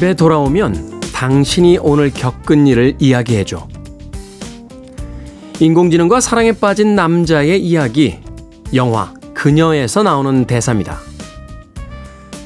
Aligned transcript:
집에 0.00 0.14
돌아오면 0.14 1.00
당신이 1.12 1.76
오늘 1.82 2.10
겪은 2.10 2.66
일을 2.66 2.96
이야기해줘. 2.98 3.68
인공지능과 5.58 6.22
사랑에 6.22 6.52
빠진 6.52 6.94
남자의 6.94 7.62
이야기, 7.62 8.18
영화 8.72 9.12
그녀에서 9.34 10.02
나오는 10.02 10.46
대사입니다. 10.46 10.96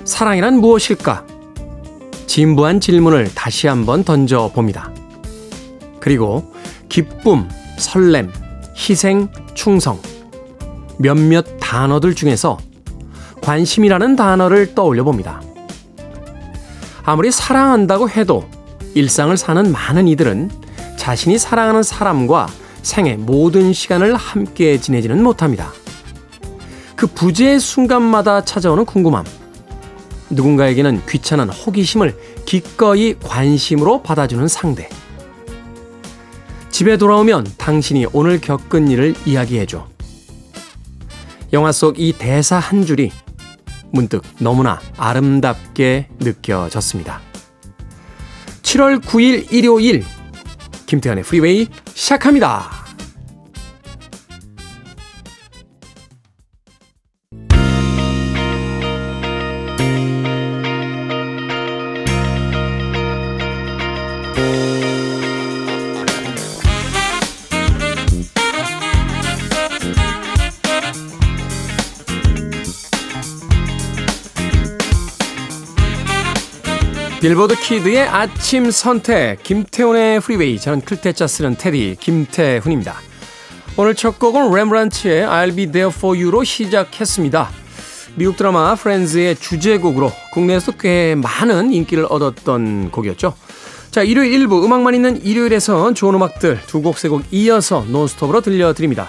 사랑이란 0.02 0.58
무엇일까? 0.58 1.24
진부한 2.26 2.80
질문을 2.80 3.32
다시 3.36 3.68
한번 3.68 4.02
던져봅니다. 4.02 4.90
그리고 6.00 6.52
기쁨, 6.88 7.48
설렘, 7.78 8.32
희생, 8.76 9.28
충성. 9.54 10.00
몇몇 10.98 11.46
단어들 11.60 12.16
중에서 12.16 12.58
관심이라는 13.42 14.16
단어를 14.16 14.74
떠올려 14.74 15.04
봅니다. 15.04 15.40
아무리 17.04 17.30
사랑한다고 17.30 18.08
해도 18.08 18.48
일상을 18.94 19.36
사는 19.36 19.70
많은 19.70 20.08
이들은 20.08 20.50
자신이 20.96 21.38
사랑하는 21.38 21.82
사람과 21.82 22.48
생애 22.82 23.16
모든 23.16 23.72
시간을 23.72 24.14
함께 24.16 24.78
지내지는 24.78 25.22
못합니다. 25.22 25.72
그 26.96 27.06
부재의 27.06 27.60
순간마다 27.60 28.44
찾아오는 28.44 28.84
궁금함. 28.84 29.24
누군가에게는 30.30 31.02
귀찮은 31.06 31.50
호기심을 31.50 32.18
기꺼이 32.46 33.14
관심으로 33.18 34.02
받아주는 34.02 34.48
상대. 34.48 34.88
집에 36.70 36.96
돌아오면 36.96 37.46
당신이 37.58 38.06
오늘 38.12 38.40
겪은 38.40 38.88
일을 38.88 39.14
이야기해줘. 39.26 39.86
영화 41.52 41.70
속 41.70 41.98
이 41.98 42.12
대사 42.12 42.58
한 42.58 42.84
줄이 42.84 43.12
문득 43.94 44.22
너무나 44.38 44.80
아름답게 44.98 46.08
느껴졌습니다. 46.18 47.20
7월 48.62 49.00
9일 49.00 49.52
일요일 49.52 50.04
김태현의 50.86 51.24
프리웨이 51.24 51.68
시작합니다. 51.94 52.83
빌보드 77.24 77.56
키드의 77.58 78.02
아침 78.02 78.70
선택 78.70 79.42
김태훈의 79.42 80.20
프리웨이 80.20 80.60
저는 80.60 80.82
클 80.82 81.02
태 81.02 81.16
자 81.16 81.26
쓰는 81.26 81.56
태디 81.56 81.96
김태훈입니다. 81.98 82.96
오늘 83.78 83.94
첫 83.94 84.18
곡은 84.18 84.52
렘브란츠의 84.54 85.26
I'll 85.26 85.56
Be 85.56 85.72
There 85.72 85.90
For 85.90 86.22
You로 86.22 86.44
시작했습니다. 86.44 87.48
미국 88.16 88.36
드라마 88.36 88.74
프렌즈의 88.74 89.36
주제곡으로 89.36 90.12
국내에서도 90.34 90.76
꽤 90.76 91.14
많은 91.14 91.72
인기를 91.72 92.04
얻었던 92.10 92.90
곡이었죠. 92.90 93.34
자, 93.90 94.02
일요일 94.02 94.34
1부 94.34 94.62
음악만 94.62 94.94
있는 94.94 95.24
일요일에선 95.24 95.94
좋은 95.94 96.14
음악들 96.16 96.60
두 96.66 96.82
곡 96.82 96.98
세 96.98 97.08
곡 97.08 97.22
이어서 97.30 97.86
논스톱으로 97.88 98.42
들려드립니다. 98.42 99.08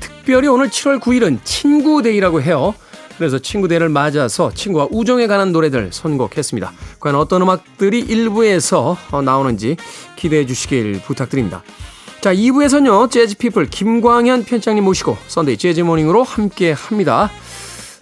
특별히 0.00 0.48
오늘 0.48 0.70
7월 0.70 0.98
9일은 0.98 1.40
친구 1.44 2.00
데이라고 2.00 2.40
해요. 2.40 2.74
그래서 3.16 3.38
친구 3.38 3.68
데이를 3.68 3.88
맞아서 3.88 4.52
친구와 4.52 4.88
우정에 4.90 5.26
관한 5.26 5.52
노래들 5.52 5.90
선곡했습니다. 5.92 6.72
과연 7.00 7.16
어떤 7.16 7.42
음악들이 7.42 8.00
1부에서 8.00 8.96
어, 9.10 9.22
나오는지 9.22 9.76
기대해 10.16 10.46
주시길 10.46 11.02
부탁드립니다. 11.02 11.62
자, 12.20 12.32
2부에서는요, 12.32 13.10
재즈피플 13.10 13.66
김광현 13.66 14.44
편집장님 14.44 14.84
모시고 14.84 15.16
Sunday 15.26 15.56
Jazz 15.56 15.74
Morning으로 15.74 16.22
함께 16.22 16.72
합니다. 16.72 17.30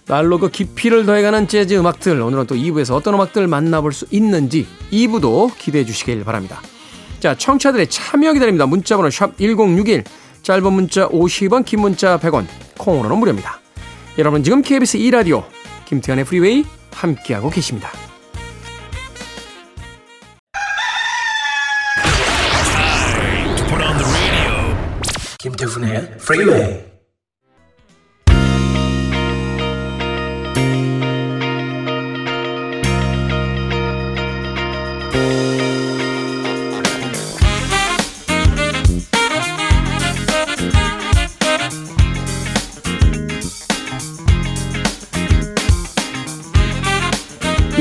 날로 0.05 0.37
그 0.37 0.49
깊이를 0.49 1.05
더해가는 1.05 1.47
재즈 1.47 1.73
음악들, 1.75 2.21
오늘은 2.21 2.45
또 2.45 2.55
2부에서 2.55 2.93
어떤 2.95 3.13
음악들 3.13 3.47
만나볼 3.47 3.93
수 3.93 4.05
있는지 4.11 4.67
2부도 4.91 5.55
기대해 5.57 5.85
주시길 5.85 6.23
바랍니다. 6.23 6.61
자, 7.19 7.35
청취자들의 7.35 7.87
참여 7.87 8.33
기다립니다. 8.33 8.65
문자번호 8.65 9.09
샵 9.09 9.37
1061, 9.37 10.03
짧은 10.43 10.73
문자 10.73 11.07
50원, 11.07 11.65
긴 11.65 11.81
문자 11.81 12.19
100원, 12.19 12.45
콩으로는 12.77 13.17
무료입니다. 13.17 13.60
여러분 14.17 14.43
지금 14.43 14.61
KBS 14.61 14.97
2라디오 14.97 15.43
김태훈의 15.85 16.25
프리웨이 16.25 16.65
함께하고 16.91 17.49
계십니다. 17.49 17.89
김태훈의 25.39 26.17
프리웨이 26.19 26.90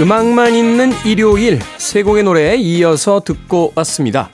음악만 0.01 0.55
있는 0.55 0.93
일요일 1.05 1.59
세 1.77 2.03
곡의 2.03 2.23
노래 2.23 2.57
이어서 2.57 3.21
듣고 3.21 3.75
왔습니다. 3.75 4.31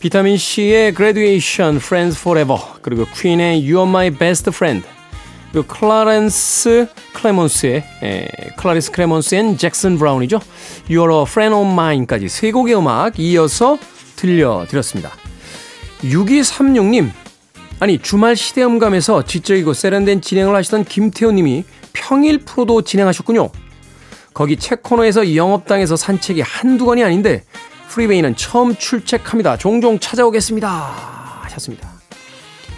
비타민 0.00 0.36
C의 0.36 0.94
Graduation, 0.94 1.76
Friends 1.76 2.20
Forever, 2.20 2.60
그리고 2.82 3.06
퀸의 3.14 3.62
You're 3.62 3.88
My 3.88 4.10
Best 4.10 4.50
Friend, 4.50 4.86
그리고 5.50 5.66
클라렌스 5.66 6.88
클레몬스의 7.14 7.84
에, 8.02 8.28
클라리스 8.58 8.92
클레몬스 8.92 9.34
and 9.36 9.56
잭슨 9.56 9.96
브라운이죠. 9.96 10.40
You're 10.90 11.20
a 11.20 11.22
Friend 11.22 11.54
of 11.54 11.72
Mine까지 11.72 12.28
세 12.28 12.52
곡의 12.52 12.76
음악 12.76 13.18
이어서 13.18 13.78
들려드렸습니다. 14.16 15.12
6236님, 16.02 17.08
아니 17.80 17.98
주말 17.98 18.36
시대음감에서 18.36 19.24
지적이고 19.24 19.72
세련된 19.72 20.20
진행을 20.20 20.54
하시던 20.54 20.84
김태훈님이 20.84 21.64
평일 21.94 22.40
프로도 22.40 22.82
진행하셨군요. 22.82 23.50
거기 24.38 24.56
책 24.56 24.84
코너에서 24.84 25.34
영업당해서 25.34 25.96
산 25.96 26.20
책이 26.20 26.42
한두 26.42 26.86
건이 26.86 27.02
아닌데 27.02 27.42
프리웨이는 27.88 28.36
처음 28.36 28.76
출첵합니다. 28.76 29.56
종종 29.56 29.98
찾아오겠습니다. 29.98 30.68
하셨습니다. 31.42 31.90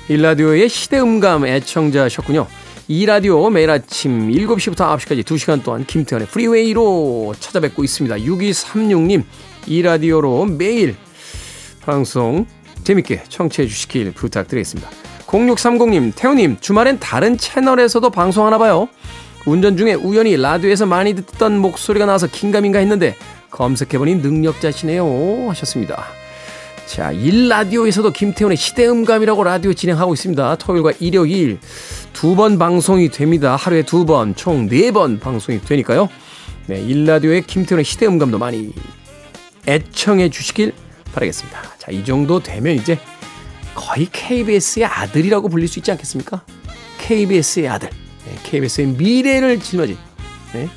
1라디오의 0.09 0.71
시대음감 0.71 1.44
애청자셨군요. 1.44 2.47
2라디오 2.89 3.51
매일 3.51 3.68
아침 3.68 4.30
7시부터 4.30 4.97
9시까지 4.97 5.22
2시간 5.22 5.62
동안 5.62 5.84
김태훈의 5.84 6.28
프리웨이로 6.28 7.34
찾아뵙고 7.39 7.84
있습니다. 7.84 8.16
6236님, 8.16 9.22
2라디오로 9.66 10.47
매일 10.47 10.97
방송 11.83 12.47
재밌게 12.84 13.24
청취해 13.28 13.68
주시길 13.68 14.12
부탁드리겠습니다. 14.15 14.91
0630님, 15.27 16.12
태우님, 16.16 16.57
주말엔 16.60 17.01
다른 17.01 17.36
채널에서도 17.36 18.09
방송하나 18.09 18.57
봐요. 18.57 18.89
운전 19.47 19.77
중에 19.77 19.95
우연히 19.95 20.37
라디오에서 20.37 20.87
많이 20.87 21.15
듣던 21.15 21.59
목소리가 21.59 22.07
나와서 22.07 22.27
긴가민가 22.27 22.78
했는데 22.78 23.16
검색해보니 23.51 24.16
능력자시네요 24.16 25.47
하셨습니다. 25.48 26.04
자, 26.87 27.13
일라디오에서도 27.13 28.10
김태훈의 28.10 28.57
시대음감이라고 28.57 29.45
라디오 29.45 29.72
진행하고 29.72 30.13
있습니다. 30.15 30.57
토요일과 30.57 30.92
일요일 31.01 31.59
두 32.13 32.34
번 32.34 32.59
방송이 32.59 33.09
됩니다. 33.10 33.54
하루에 33.57 33.83
두 33.83 34.04
번, 34.04 34.34
총 34.34 34.66
네 34.69 34.91
번 34.91 35.21
방송이 35.21 35.60
되니까요. 35.60 36.09
네, 36.66 36.81
일라디오의 36.81 37.43
김태훈의 37.47 37.84
시대음감도 37.84 38.39
많이 38.39 38.72
애청해 39.69 40.31
주시길 40.31 40.72
바라겠습니다. 41.15 41.63
자, 41.78 41.93
이 41.93 42.04
정도 42.04 42.41
되면 42.41 42.75
이제 42.75 42.98
거의 43.75 44.09
KBS의 44.10 44.84
아들이라고 44.86 45.48
불릴 45.48 45.69
수 45.69 45.78
있지 45.78 45.91
않겠습니까? 45.93 46.43
KBS의 46.98 47.69
아들. 47.69 47.89
KBS의 48.45 48.87
미래를 48.89 49.61
짊어진 49.61 49.97
네? 50.53 50.69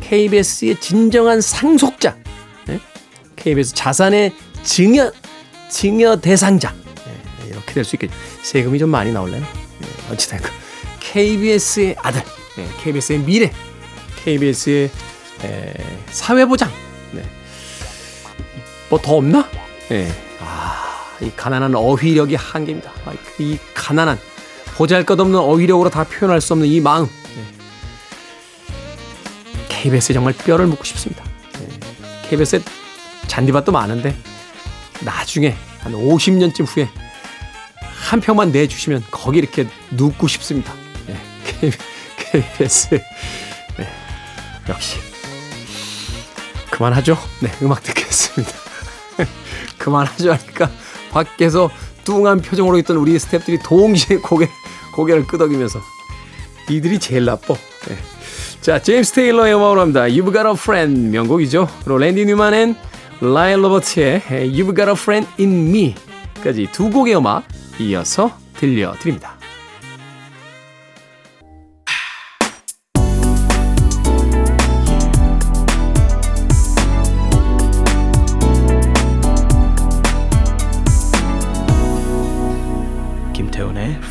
KBS의 0.00 0.80
진정한 0.80 1.40
상속자, 1.40 2.16
네? 2.66 2.78
KBS 3.36 3.74
자산의 3.74 4.32
증여 4.62 5.12
증여 5.70 6.16
대상자 6.20 6.72
네, 6.72 7.48
이렇게 7.48 7.74
될 7.74 7.84
수 7.84 7.96
있겠죠. 7.96 8.14
세금이 8.42 8.78
좀 8.78 8.90
많이 8.90 9.12
나올래나? 9.12 9.46
네, 9.78 9.88
어찌됐건 10.12 10.50
KBS의 11.00 11.96
아들, 11.98 12.22
네, 12.56 12.68
KBS의 12.82 13.18
미래, 13.20 13.52
KBS의 14.24 14.90
에, 15.44 15.74
사회보장. 16.10 16.70
네. 17.12 17.22
뭐더 18.88 19.16
없나? 19.16 19.48
네. 19.88 20.08
아, 20.40 21.08
이 21.20 21.30
가난한 21.36 21.74
어휘력이 21.74 22.34
한계입니다. 22.36 22.90
아, 23.04 23.12
이 23.38 23.58
가난한 23.74 24.18
보잘것없는 24.76 25.38
어휘력으로 25.38 25.90
다 25.90 26.04
표현할 26.04 26.40
수 26.40 26.52
없는 26.52 26.68
이 26.68 26.80
마음. 26.80 27.06
네. 27.06 27.44
KBS에 29.68 30.14
정말 30.14 30.34
뼈를 30.34 30.66
묻고 30.66 30.84
싶습니다. 30.84 31.24
네. 31.58 31.68
KBS에 32.28 32.60
잔디밭도 33.26 33.72
많은데 33.72 34.14
나중에 35.02 35.56
한 35.80 35.92
50년쯤 35.92 36.66
후에 36.66 36.88
한 38.08 38.20
평만 38.20 38.52
내주시면 38.52 39.04
거기 39.10 39.38
이렇게 39.38 39.66
눕고 39.90 40.28
싶습니다. 40.28 40.72
네, 41.06 41.18
KBS. 42.16 43.00
네, 43.78 43.88
역시. 44.68 44.98
그만하죠. 46.70 47.18
네, 47.40 47.50
음악 47.62 47.82
듣겠습니다. 47.82 48.52
그만하죠 49.78 50.32
하니까 50.32 50.70
밖에서 51.10 51.70
뚱한 52.04 52.40
표정으로 52.40 52.78
있던 52.78 52.96
우리 52.98 53.16
스탭들이 53.16 53.62
동시에 53.64 54.18
고개, 54.18 54.48
고개를 54.96 55.26
끄덕이면서 55.26 55.78
이들이 56.70 56.98
제일 56.98 57.26
나빠. 57.26 57.54
네. 57.54 57.96
자, 58.62 58.80
제임스 58.80 59.12
테일러의 59.12 59.54
음악으로 59.54 59.82
합니다. 59.82 60.00
You've 60.06 60.32
Got 60.32 60.48
a 60.48 60.54
Friend 60.54 61.10
명곡이죠. 61.10 61.68
그리고 61.84 61.98
랜디 61.98 62.24
뉴만 62.24 62.54
앤 62.54 62.74
라이언 63.20 63.62
로버트의 63.62 64.22
You've 64.28 64.74
Got 64.74 64.88
a 64.88 64.92
Friend 64.92 65.28
in 65.38 65.68
Me까지 65.68 66.68
두 66.72 66.90
곡의 66.90 67.16
음악 67.16 67.44
이어서 67.78 68.36
들려드립니다. 68.58 69.36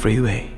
Freeway 0.05 0.54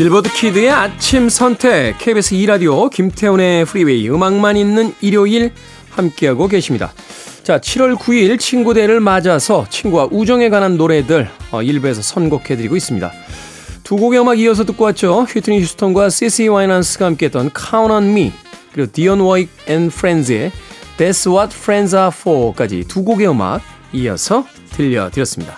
빌보드 0.00 0.32
키드의 0.32 0.70
아침 0.70 1.28
선택 1.28 1.98
KBS 1.98 2.34
2라디오 2.36 2.88
김태훈의 2.88 3.66
프리웨이 3.66 4.08
음악만 4.08 4.56
있는 4.56 4.94
일요일 5.02 5.52
함께하고 5.90 6.48
계십니다. 6.48 6.94
자, 7.42 7.58
7월 7.58 7.96
9일 7.96 8.38
친구 8.38 8.72
데이를 8.72 9.00
맞아서 9.00 9.66
친구와 9.68 10.08
우정에 10.10 10.48
관한 10.48 10.78
노래들 10.78 11.28
어, 11.50 11.62
1부에서 11.62 12.00
선곡해드리고 12.00 12.76
있습니다. 12.76 13.12
두 13.84 13.96
곡의 13.96 14.20
음악 14.20 14.38
이어서 14.38 14.64
듣고 14.64 14.84
왔죠. 14.84 15.24
휘트니 15.24 15.60
휴스턴과 15.60 16.08
CC 16.08 16.48
와이넌스가 16.48 17.04
함께했던 17.04 17.50
Count 17.54 17.92
on 17.92 18.04
Me 18.04 18.32
그리고 18.72 18.90
디온 18.90 19.20
워윅 19.20 19.50
and 19.66 19.90
Friends의 19.90 20.50
That's 20.96 21.30
What 21.30 21.54
Friends 21.54 21.94
Are 21.94 22.10
For까지 22.10 22.84
두 22.88 23.04
곡의 23.04 23.28
음악 23.28 23.60
이어서 23.92 24.46
들려드렸습니다. 24.70 25.54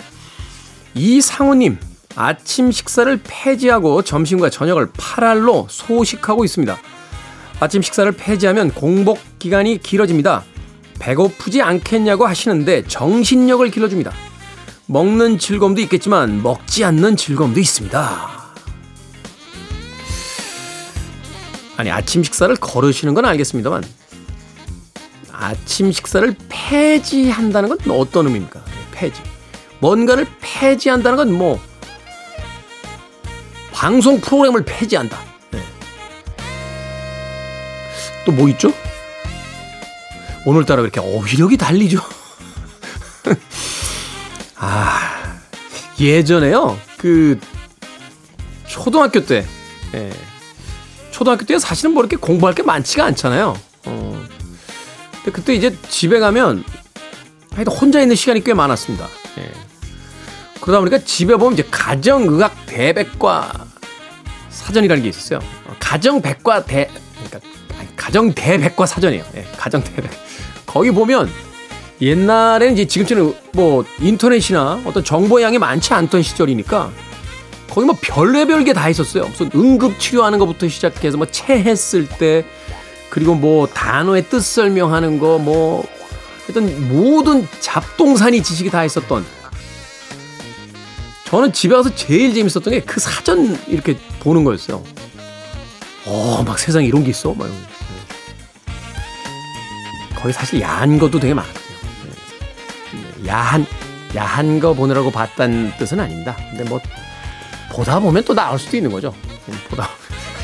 이상우님 0.96 1.91
아침 2.16 2.70
식사를 2.70 3.20
폐지하고 3.24 4.02
점심과 4.02 4.50
저녁을 4.50 4.92
8알로 4.92 5.66
소식하고 5.68 6.44
있습니다. 6.44 6.78
아침 7.60 7.82
식사를 7.82 8.10
폐지하면 8.12 8.70
공복 8.72 9.18
기간이 9.38 9.78
길어집니다. 9.78 10.44
배고프지 10.98 11.62
않겠냐고 11.62 12.26
하시는데 12.26 12.84
정신력을 12.86 13.68
길러줍니다. 13.70 14.12
먹는 14.86 15.38
즐거움도 15.38 15.80
있겠지만 15.82 16.42
먹지 16.42 16.84
않는 16.84 17.16
즐거움도 17.16 17.60
있습니다. 17.60 18.30
아니 21.76 21.90
아침 21.90 22.22
식사를 22.22 22.54
거르시는 22.56 23.14
건 23.14 23.24
알겠습니다만 23.24 23.82
아침 25.32 25.90
식사를 25.90 26.36
폐지한다는 26.48 27.70
건 27.70 27.78
어떤 27.90 28.26
의미입니까? 28.26 28.62
폐지. 28.92 29.20
뭔가를 29.80 30.26
폐지한다는 30.40 31.16
건 31.16 31.32
뭐 31.32 31.60
방송 33.82 34.20
프로그램을 34.20 34.64
폐지한다. 34.64 35.18
네. 35.50 35.60
또뭐 38.24 38.48
있죠? 38.50 38.72
오늘따라 40.46 40.82
그렇게 40.82 41.00
어휘력이 41.00 41.56
달리죠? 41.56 42.00
아, 44.54 45.36
예전에요. 45.98 46.78
그, 46.96 47.40
초등학교 48.68 49.26
때, 49.26 49.44
예. 49.94 50.12
초등학교 51.10 51.44
때 51.44 51.58
사실은 51.58 51.90
뭐 51.90 52.04
이렇게 52.04 52.14
공부할 52.14 52.54
게 52.54 52.62
많지가 52.62 53.04
않잖아요. 53.06 53.58
어. 53.86 54.26
근데 55.12 55.32
그때 55.32 55.54
이제 55.54 55.76
집에 55.88 56.20
가면 56.20 56.62
하여튼 57.52 57.72
혼자 57.72 58.00
있는 58.00 58.14
시간이 58.14 58.44
꽤 58.44 58.54
많았습니다. 58.54 59.08
예. 59.38 59.52
그러다 60.60 60.78
보니까 60.78 60.98
집에 61.00 61.34
보면 61.34 61.54
이제 61.54 61.66
가정의학 61.68 62.66
대백과 62.66 63.71
사전이라는 64.52 65.02
게 65.02 65.08
있었어요. 65.08 65.40
가정 65.80 66.20
백과 66.22 66.64
대 66.64 66.88
그러니까 67.14 67.40
가정 67.96 68.32
대백과 68.32 68.86
사전이에요. 68.86 69.24
예, 69.36 69.46
가정 69.56 69.82
대백. 69.82 70.10
거기 70.66 70.90
보면 70.90 71.28
옛날에는 72.00 72.72
이제 72.74 72.86
지금처럼 72.86 73.34
뭐 73.52 73.84
인터넷이나 74.00 74.80
어떤 74.84 75.04
정보 75.04 75.40
양이 75.42 75.58
많지 75.58 75.92
않던 75.94 76.22
시절이니까 76.22 76.90
거기 77.70 77.86
뭐 77.86 77.96
별의별 78.00 78.64
게 78.64 78.72
다 78.72 78.88
있었어요. 78.88 79.26
무슨 79.26 79.50
응급 79.54 79.98
치료하는 79.98 80.38
것부터 80.38 80.68
시작해서 80.68 81.16
뭐 81.16 81.26
체했을 81.30 82.08
때 82.08 82.44
그리고 83.10 83.34
뭐 83.34 83.66
단어의 83.66 84.28
뜻 84.28 84.40
설명하는 84.40 85.18
거뭐 85.18 85.86
하여튼 86.46 86.88
모든 86.88 87.46
잡동사니 87.60 88.42
지식이 88.42 88.70
다 88.70 88.84
있었던 88.84 89.24
저는 91.32 91.52
집에 91.54 91.74
와서 91.74 91.94
제일 91.94 92.34
재밌었던 92.34 92.70
게 92.70 92.80
그 92.84 93.00
사전 93.00 93.58
이렇게 93.66 93.96
보는 94.20 94.44
거였어요. 94.44 94.84
어, 96.04 96.42
막 96.46 96.58
세상에 96.58 96.84
이런 96.86 97.04
게 97.04 97.10
있어? 97.10 97.32
막 97.32 97.46
이런 97.46 97.58
거. 97.58 97.66
거기 100.20 100.32
사실 100.32 100.60
야한 100.60 100.98
것도 100.98 101.18
되게 101.18 101.32
많거든요. 101.32 101.62
네. 103.22 103.28
야한, 103.28 103.66
야한 104.14 104.60
거 104.60 104.74
보느라고 104.74 105.10
봤다는 105.10 105.72
뜻은 105.78 105.98
아닙니다. 106.00 106.36
근데 106.50 106.64
뭐, 106.64 106.78
보다 107.72 107.98
보면 107.98 108.24
또 108.24 108.34
나올 108.34 108.58
수도 108.58 108.76
있는 108.76 108.92
거죠. 108.92 109.14
네, 109.46 109.54
보다 109.70 109.88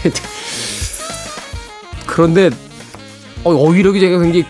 그런데, 2.06 2.48
어, 3.44 3.50
어휘력이 3.52 4.00
제가 4.00 4.18
굉장히 4.20 4.46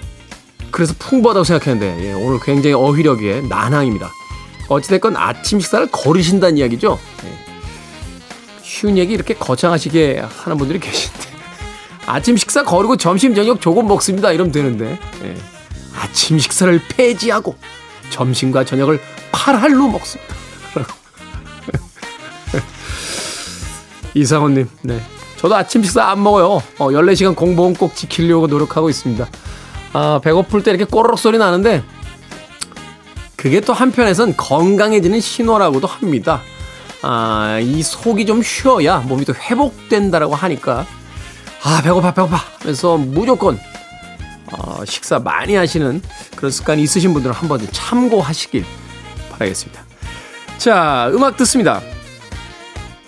그래서 0.70 0.94
풍부하다고 0.98 1.44
생각했는데, 1.44 2.08
예, 2.08 2.12
오늘 2.12 2.38
굉장히 2.40 2.74
어휘력의 2.74 3.48
난항입니다. 3.48 4.12
어찌됐건 4.68 5.16
아침 5.16 5.60
식사를 5.60 5.86
거르신다는 5.90 6.58
이야기죠. 6.58 6.98
네. 7.24 7.38
쉬운 8.62 8.98
얘기 8.98 9.14
이렇게 9.14 9.34
거창하시게 9.34 10.20
하는 10.20 10.58
분들이 10.58 10.78
계신데 10.78 11.28
아침 12.06 12.36
식사 12.36 12.62
거르고 12.62 12.96
점심 12.96 13.34
저녁 13.34 13.60
조금 13.60 13.88
먹습니다 13.88 14.30
이러면 14.32 14.52
되는데 14.52 14.98
네. 15.22 15.34
아침 15.96 16.38
식사를 16.38 16.80
폐지하고 16.88 17.56
점심과 18.10 18.64
저녁을 18.64 19.00
8할로 19.32 19.90
먹습니다. 19.90 20.34
이상원님, 24.14 24.68
네. 24.82 25.00
저도 25.36 25.54
아침 25.54 25.82
식사 25.82 26.04
안 26.10 26.22
먹어요. 26.22 26.62
어, 26.78 26.88
14시간 26.88 27.36
공복은 27.36 27.74
꼭 27.74 27.94
지키려고 27.94 28.46
노력하고 28.46 28.88
있습니다. 28.90 29.28
아, 29.92 30.20
배고플 30.22 30.62
때 30.62 30.70
이렇게 30.70 30.84
꼬르륵 30.84 31.18
소리 31.18 31.38
나는데 31.38 31.82
그게 33.38 33.60
또 33.60 33.72
한편에선 33.72 34.36
건강해지는 34.36 35.20
신호라고도 35.20 35.86
합니다. 35.86 36.42
아, 37.02 37.60
이 37.62 37.84
속이 37.84 38.26
좀 38.26 38.42
쉬어야 38.42 38.98
몸이 38.98 39.24
또 39.24 39.32
회복된다라고 39.32 40.34
하니까 40.34 40.84
아, 41.62 41.80
배고파, 41.82 42.12
배고파 42.12 42.36
하면서 42.58 42.96
무조건 42.96 43.56
어, 44.50 44.84
식사 44.84 45.20
많이 45.20 45.54
하시는 45.54 46.02
그런 46.34 46.50
습관이 46.50 46.82
있으신 46.82 47.12
분들은 47.12 47.32
한번 47.32 47.64
참고하시길 47.70 48.64
바라겠습니다. 49.30 49.84
자, 50.58 51.08
음악 51.14 51.36
듣습니다. 51.36 51.80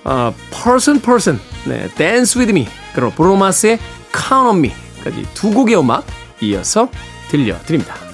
어, 0.05 0.33
Person 0.51 1.01
Person, 1.01 1.41
네, 1.65 1.89
Dance 1.97 2.41
With 2.41 2.57
Me, 2.57 2.69
그리고 2.95 3.11
브로마스의 3.11 3.81
Count 4.15 4.49
On 4.49 4.65
Me까지 4.65 5.27
두 5.35 5.51
곡의 5.51 5.77
음악 5.77 6.07
이어서 6.41 6.89
들려드립니다. 7.31 8.10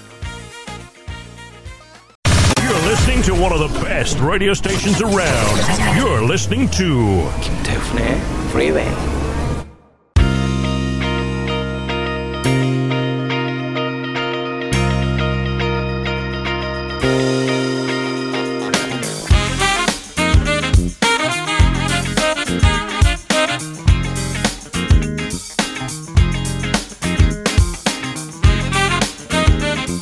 listening 3.06 3.22
to 3.36 3.40
one 3.40 3.52
of 3.52 3.60
the 3.60 3.80
best 3.84 4.18
radio 4.18 4.52
stations 4.52 5.00
around. 5.00 5.96
You're 5.96 6.24
listening 6.24 6.68
to 6.70 7.30
Kim 7.40 7.98
eh? 7.98 8.48
Freeway. 8.50 9.25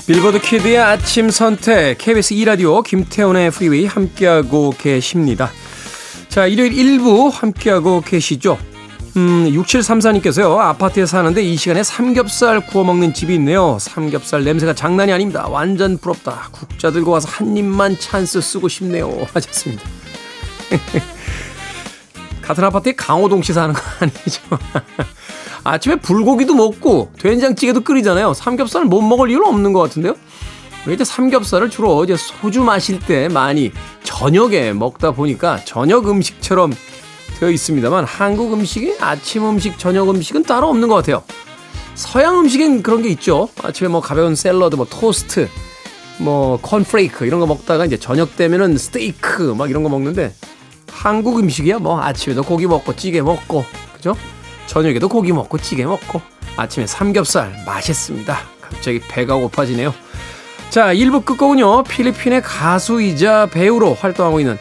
빌보드 0.07 0.39
키드의 0.39 0.77
아침 0.79 1.31
선택 1.31 1.97
KBS 1.97 2.35
2라디오 2.35 2.85
김태훈의 2.85 3.51
프리웨이 3.51 3.87
함께하고 3.87 4.75
계십니다. 4.77 5.51
자, 6.29 6.47
일요일 6.47 6.73
1부 6.73 7.33
함께하고 7.33 8.03
계시죠. 8.03 8.59
음, 9.17 9.51
6734님께서요. 9.51 10.59
아파트에 10.59 11.07
사는데 11.07 11.43
이 11.43 11.57
시간에 11.57 11.83
삼겹살 11.83 12.67
구워 12.67 12.85
먹는 12.85 13.15
집이 13.15 13.35
있네요. 13.37 13.79
삼겹살 13.81 14.45
냄새가 14.45 14.75
장난이 14.75 15.11
아닙니다. 15.11 15.47
완전 15.49 15.97
부럽다. 15.97 16.49
국자 16.53 16.91
들고 16.91 17.11
와서 17.13 17.27
한 17.31 17.57
입만 17.57 17.99
찬스 17.99 18.43
쓰고 18.43 18.69
싶네요. 18.69 19.27
하셨습니다. 19.33 19.85
같은 22.43 22.63
아파트에 22.63 22.93
강호동 22.93 23.43
씨 23.43 23.55
사는 23.55 23.75
거 23.75 23.81
아니죠? 24.01 24.43
아침에 25.65 25.97
불고기도 25.97 26.55
먹고 26.55 27.11
된장찌개도 27.19 27.81
끓이잖아요. 27.81 28.35
삼겹살 28.35 28.85
못 28.85 29.01
먹을 29.01 29.31
이유는 29.31 29.47
없는 29.47 29.73
것 29.73 29.81
같은데요. 29.81 30.15
이제 30.93 31.03
삼겹살을 31.03 31.71
주로 31.71 31.97
어제 31.97 32.15
소주 32.17 32.63
마실 32.63 33.01
때 33.01 33.29
많이 33.29 33.73
저녁에 34.03 34.75
먹다 34.75 35.13
보니까 35.13 35.65
저녁 35.65 36.09
음식처럼 36.09 36.75
되어 37.41 37.51
있습니다만 37.51 38.05
한국 38.05 38.53
음식이 38.53 38.97
아침 39.01 39.49
음식, 39.49 39.79
저녁 39.79 40.11
음식은 40.11 40.43
따로 40.43 40.69
없는 40.69 40.89
것 40.89 40.97
같아요. 40.97 41.23
서양 41.95 42.39
음식엔 42.39 42.83
그런 42.83 43.03
게 43.03 43.09
있죠. 43.11 43.49
아침에 43.63 43.89
뭐 43.89 44.03
가벼운 44.03 44.35
샐러드, 44.35 44.77
뭐 44.77 44.87
토스트, 44.89 45.49
뭐 46.19 46.59
콘프레이크 46.61 47.25
이런 47.25 47.41
거 47.41 47.47
먹다가 47.47 47.87
이제 47.87 47.97
저녁 47.97 48.37
되면은 48.37 48.77
스테이크 48.77 49.55
막 49.57 49.71
이런 49.71 49.83
거 49.83 49.89
먹는데 49.89 50.35
한국 50.93 51.39
음식이야 51.39 51.79
뭐 51.79 52.03
아침에도 52.03 52.43
고기 52.43 52.67
먹고 52.67 52.95
찌개 52.95 53.23
먹고 53.23 53.65
그죠? 53.95 54.15
저녁에도 54.75 55.09
고기 55.09 55.31
먹고 55.31 55.57
찌개 55.59 55.87
먹고 55.87 56.21
아침에 56.57 56.89
삼겹살 56.89 57.55
맛있습니다. 57.65 58.37
갑자기 58.61 59.01
배가 59.07 59.37
고파지네요. 59.37 59.95
자, 60.69 60.93
1부 60.93 61.25
끝곡은요. 61.25 61.85
필리핀의 61.85 62.43
가수이자 62.43 63.51
배우로 63.53 63.95
활동하고 63.95 64.41
있는 64.41 64.59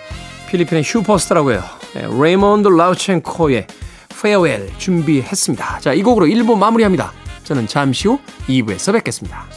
필리핀의 0.50 0.84
슈퍼스타라고 0.84 1.54
해요. 1.54 1.64
네, 1.96 2.08
레이몬드 2.08 2.68
라우첸코의 2.68 3.66
Farewell 4.12 4.72
준비했습니다. 4.78 5.80
자, 5.80 5.94
이 5.94 6.04
곡으로 6.04 6.28
1부 6.28 6.60
마무리합니다. 6.60 7.12
저는 7.44 7.66
잠시 7.66 8.08
후 8.08 8.20
2부에서 8.48 8.94
뵙겠습니다. 8.94 9.48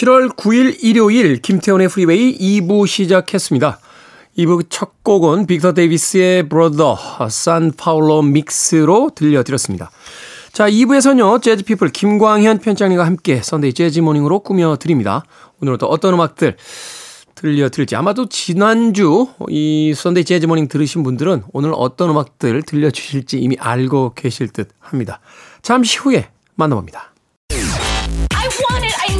7월 0.00 0.34
9일 0.34 0.82
일요일 0.82 1.42
김태훈의 1.42 1.88
프리웨이 1.88 2.38
2부 2.38 2.86
시작했습니다. 2.86 3.78
2부 4.38 4.66
첫 4.70 5.02
곡은 5.02 5.46
빅터 5.46 5.74
데이비스의 5.74 6.48
Brother 6.48 6.96
상파울루 7.28 8.22
Mix로 8.22 9.10
들려드렸습니다. 9.14 9.90
자, 10.52 10.70
2부에서는요, 10.70 11.42
재즈피플 11.42 11.90
김광현 11.90 12.60
편집장님과 12.60 13.04
함께 13.04 13.42
Sunday 13.42 13.74
Jazz 13.74 14.00
Morning으로 14.00 14.40
꾸며드립니다. 14.40 15.24
오늘은 15.60 15.76
또 15.76 15.86
어떤 15.86 16.14
음악들 16.14 16.56
들려드릴지 17.34 17.94
아마도 17.94 18.26
지난주 18.26 19.28
이 19.48 19.92
Sunday 19.94 20.24
Jazz 20.24 20.46
Morning 20.46 20.68
들으신 20.68 21.02
분들은 21.02 21.42
오늘 21.52 21.72
어떤 21.74 22.08
음악들 22.08 22.62
들려주실지 22.62 23.38
이미 23.38 23.56
알고 23.58 24.14
계실 24.14 24.48
듯 24.48 24.70
합니다. 24.78 25.20
잠시 25.60 25.98
후에 25.98 26.30
만나봅니다. 26.54 27.09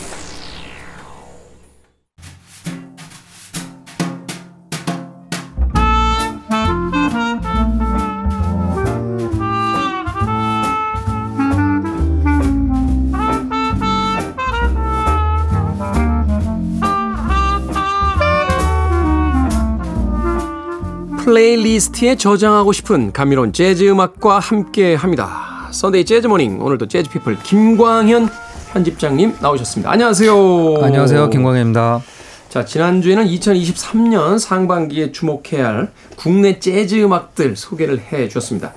플레이리스트에 21.31 22.17
저장하고 22.17 22.73
싶은 22.73 23.13
감미로운 23.13 23.53
재즈 23.53 23.89
음악과 23.89 24.39
함께 24.39 24.95
합니다. 24.95 25.69
Sunday 25.71 26.03
Jazz 26.03 26.27
Morning 26.27 26.61
오늘도 26.61 26.89
재즈 26.89 27.09
피플 27.09 27.39
김광현 27.41 28.29
편집장님 28.73 29.37
나오셨습니다. 29.39 29.89
안녕하세요. 29.89 30.33
안녕하세요. 30.81 31.29
김광현입니다. 31.29 32.01
자, 32.49 32.65
지난주에는 32.65 33.27
2023년 33.27 34.39
상반기에 34.39 35.13
주목해야 35.13 35.67
할 35.67 35.91
국내 36.17 36.59
재즈 36.59 37.01
음악들 37.01 37.55
소개를 37.55 38.01
해 38.11 38.27
주셨습니다. 38.27 38.73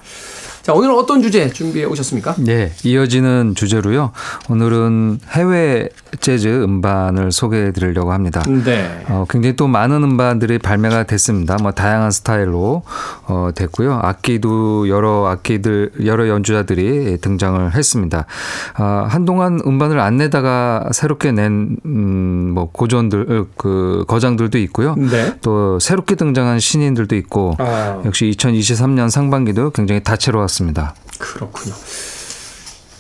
자, 0.63 0.73
오늘은 0.73 0.95
어떤 0.95 1.23
주제 1.23 1.51
준비해 1.51 1.85
오셨습니까? 1.87 2.37
네, 2.39 2.71
이어지는 2.85 3.55
주제로요. 3.57 4.13
오늘은 4.49 5.19
해외 5.33 5.89
재즈 6.21 6.63
음반을 6.63 7.33
소개해 7.33 7.73
드리려고 7.73 8.13
합니다. 8.13 8.43
네. 8.65 9.05
어, 9.09 9.25
굉장히 9.29 9.57
또 9.57 9.67
많은 9.67 10.03
음반들이 10.03 10.59
발매가 10.59 11.05
됐습니다. 11.05 11.57
뭐 11.61 11.73
다양한 11.73 12.11
스타일로 12.11 12.83
어, 13.27 13.51
됐고요. 13.55 14.01
악기도 14.03 14.89
여러 14.89 15.27
악기들 15.29 15.93
여러 16.05 16.29
연주자들이 16.29 17.19
등장을 17.21 17.75
했습니다. 17.75 18.27
아, 18.75 19.07
한동안 19.09 19.61
음반을 19.65 20.01
안 20.01 20.17
내다가 20.17 20.89
새롭게 20.93 21.33
낸 21.33 21.77
음, 21.85 22.53
뭐 22.55 22.71
고전들 22.71 23.27
어, 23.33 23.47
그 23.57 24.05
거장들도 24.07 24.59
있고요. 24.59 24.95
네. 24.97 25.35
또 25.43 25.79
새롭게 25.79 26.15
등장한 26.15 26.61
신인들도 26.61 27.17
있고 27.17 27.57
아. 27.59 28.03
역시 28.05 28.33
2023년 28.37 29.11
상반기도 29.11 29.71
굉장히 29.71 30.03
다채로웠습니다. 30.03 30.95
그렇군요. 31.19 31.75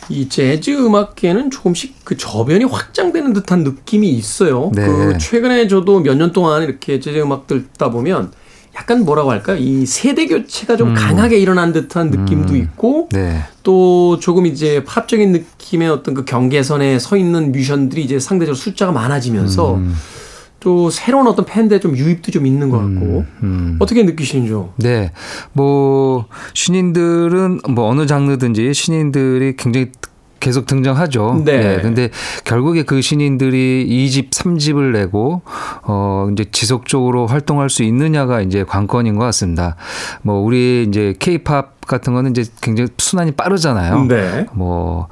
이 0.08 0.28
재즈 0.28 0.70
음악계는 0.70 1.50
조금씩 1.50 2.04
그 2.04 2.16
저변이 2.16 2.64
확장되는 2.64 3.32
듯한 3.32 3.64
느낌이 3.64 4.08
있어요. 4.11 4.70
네. 4.75 4.87
그 4.87 5.18
최근에 5.18 5.68
저도 5.68 6.00
몇 6.00 6.14
년 6.16 6.32
동안 6.32 6.62
이렇게 6.62 7.00
재즈 7.00 7.18
음악들 7.18 7.64
듣다 7.73 7.90
보면 7.90 8.32
약간 8.76 9.04
뭐라고 9.04 9.30
할까요? 9.30 9.56
이 9.56 9.87
세대 9.87 10.26
교체가 10.26 10.76
좀 10.76 10.94
강하게 10.94 11.38
일어난 11.38 11.73
듯한 11.73 12.11
느낌도 12.11 12.56
있고 12.56 13.08
네. 13.12 13.42
또 13.62 14.18
조금 14.18 14.46
이제 14.46 14.82
팝적인 14.84 15.30
느낌의 15.32 15.88
어떤 15.88 16.14
그 16.14 16.25
경계선에 16.25 16.99
서 16.99 17.16
있는 17.16 17.52
뮤지션들이 17.52 18.02
이제 18.02 18.18
상대적으로 18.18 18.56
숫자가 18.56 18.90
많아지면서 18.90 19.76
음. 19.76 19.94
또 20.64 20.88
새로운 20.88 21.26
어떤 21.26 21.44
팬들의 21.44 21.80
좀 21.80 21.94
유입도 21.94 22.33
좀 22.33 22.47
있는 22.47 22.71
것 22.71 22.78
같고 22.78 23.25
음. 23.42 23.76
어떻게 23.80 24.02
느끼시는지요? 24.02 24.71
네. 24.76 25.12
뭐 25.52 26.25
신인들은 26.54 27.61
뭐 27.68 27.87
어느 27.87 28.06
장르든지 28.06 28.73
신인들이 28.73 29.56
굉장히 29.59 29.92
계속 30.40 30.66
등장하죠. 30.66 31.42
네. 31.44 31.80
근데 31.83 32.09
결국에 32.44 32.83
그 32.83 33.02
신인들이 33.02 33.87
2집, 33.88 34.30
3집을 34.30 34.92
내고 34.92 35.42
어 35.83 36.28
이제 36.33 36.47
지속적으로 36.50 37.26
활동할 37.26 37.68
수 37.68 37.83
있느냐가 37.83 38.40
이제 38.40 38.64
관건인 38.64 39.16
것 39.16 39.25
같습니다. 39.26 39.76
뭐 40.23 40.40
우리 40.40 40.87
이제 40.88 41.14
케이팝 41.18 41.75
같은 41.87 42.14
거는 42.14 42.30
이제 42.30 42.44
굉장히 42.62 42.88
순환이 42.99 43.33
빠르잖아요. 43.33 44.04
네. 44.04 44.47
뭐, 44.52 45.09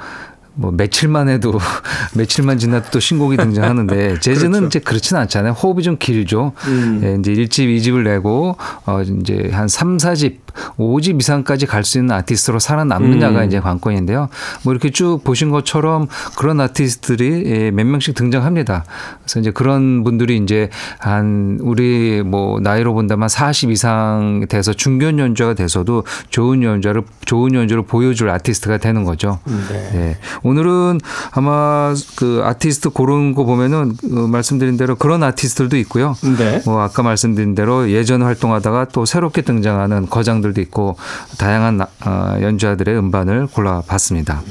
뭐 0.55 0.71
며칠만 0.73 1.29
해도 1.29 1.59
며칠만 2.15 2.59
지나도 2.59 2.91
또 2.91 3.01
신곡이 3.01 3.37
등장하는데 3.37 4.21
재즈는 4.21 4.51
그렇죠. 4.61 4.67
이제 4.67 4.79
그렇지는 4.81 5.23
않잖아요. 5.23 5.53
호흡이 5.53 5.83
좀 5.83 5.97
길죠. 5.99 6.53
음. 6.67 7.01
예, 7.03 7.17
이제 7.19 7.33
1집, 7.33 7.75
2집을 7.77 8.03
내고 8.05 8.57
어 8.87 9.03
이제 9.03 9.51
한 9.53 9.69
3, 9.69 9.97
4집, 9.97 10.37
5집 10.79 11.21
이상까지 11.21 11.67
갈 11.67 11.83
수 11.83 11.99
있는 11.99 12.15
아티스트로 12.15 12.59
살아남느냐가 12.59 13.41
음. 13.41 13.47
이제 13.47 13.61
관건인데요. 13.61 14.29
뭐 14.63 14.73
이렇게 14.73 14.91
쭉 14.91 15.21
보신 15.25 15.51
것처럼 15.51 16.07
그런 16.37 16.61
아티스트들이 16.61 17.43
예, 17.47 17.71
몇 17.71 17.85
명씩 17.85 18.15
등장합니다. 18.15 18.85
그래서 19.23 19.41
이제 19.41 19.51
그런 19.51 20.05
분들이 20.05 20.37
이제 20.37 20.71
한 20.99 21.59
우리 21.61 22.23
뭐 22.23 22.61
나이로 22.61 22.95
본다면 22.95 23.29
40 23.29 23.71
이상 23.71 24.47
돼서 24.49 24.73
중견 24.73 25.19
연주가 25.19 25.55
돼서도 25.55 26.05
좋은 26.31 26.63
연주를 26.63 27.03
좋은 27.25 27.55
연주를 27.55 27.85
보여줄 27.85 28.31
아티스트가 28.31 28.79
되는 28.79 29.05
거죠. 29.05 29.39
네. 29.45 29.91
네. 29.93 30.17
오늘은 30.43 31.01
아마 31.33 31.95
그 32.17 32.43
아티스트 32.45 32.91
고른 32.91 33.35
거 33.35 33.45
보면은 33.45 33.95
어, 34.13 34.27
말씀드린 34.29 34.77
대로 34.77 34.97
그런 34.97 35.23
아티스트들도 35.23 35.77
있고요. 35.79 36.15
네. 36.39 36.63
뭐 36.65 36.81
아까 36.81 37.03
말씀드린 37.03 37.55
대로 37.55 37.91
예전 37.91 38.23
활동하다가 38.23 38.87
또 38.93 39.05
새롭게 39.05 39.43
등장하는 39.43 40.07
거장 40.09 40.41
들도 40.43 40.61
있고 40.63 40.97
다양한 41.39 41.79
나- 41.79 41.89
어, 42.05 42.37
연주자들의 42.41 42.97
음반을 42.99 43.47
골라봤습니다. 43.47 44.43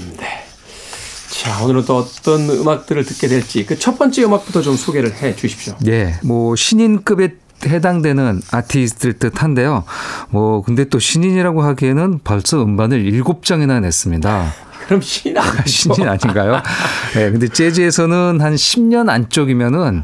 자, 1.29 1.63
오늘은 1.63 1.85
또 1.85 1.97
어떤 1.97 2.49
음악들을 2.49 3.03
듣게 3.05 3.27
될지 3.27 3.65
그 3.65 3.77
첫 3.77 3.97
번째 3.97 4.23
음악부터 4.23 4.61
좀 4.61 4.75
소개를 4.75 5.13
해 5.21 5.35
주십시오. 5.35 5.75
예, 5.87 6.15
뭐 6.23 6.55
신인급에 6.55 7.35
해당되는 7.65 8.41
아티스트일 8.51 9.19
듯 9.19 9.41
한데요. 9.43 9.83
뭐 10.29 10.61
근데 10.61 10.85
또 10.85 10.99
신인이라고 10.99 11.61
하기에는 11.63 12.19
벌써 12.23 12.61
음반을 12.63 12.99
일곱 13.05 13.45
장이나 13.45 13.79
냈습니다. 13.79 14.53
그럼 14.87 15.01
신인 15.01 15.37
아니죠? 15.37 15.63
신인 15.93 16.09
아닌가요? 16.09 16.61
네, 17.13 17.31
근데 17.31 17.47
재즈에서는 17.47 18.39
한 18.41 18.55
10년 18.55 19.09
안쪽이면은 19.09 20.03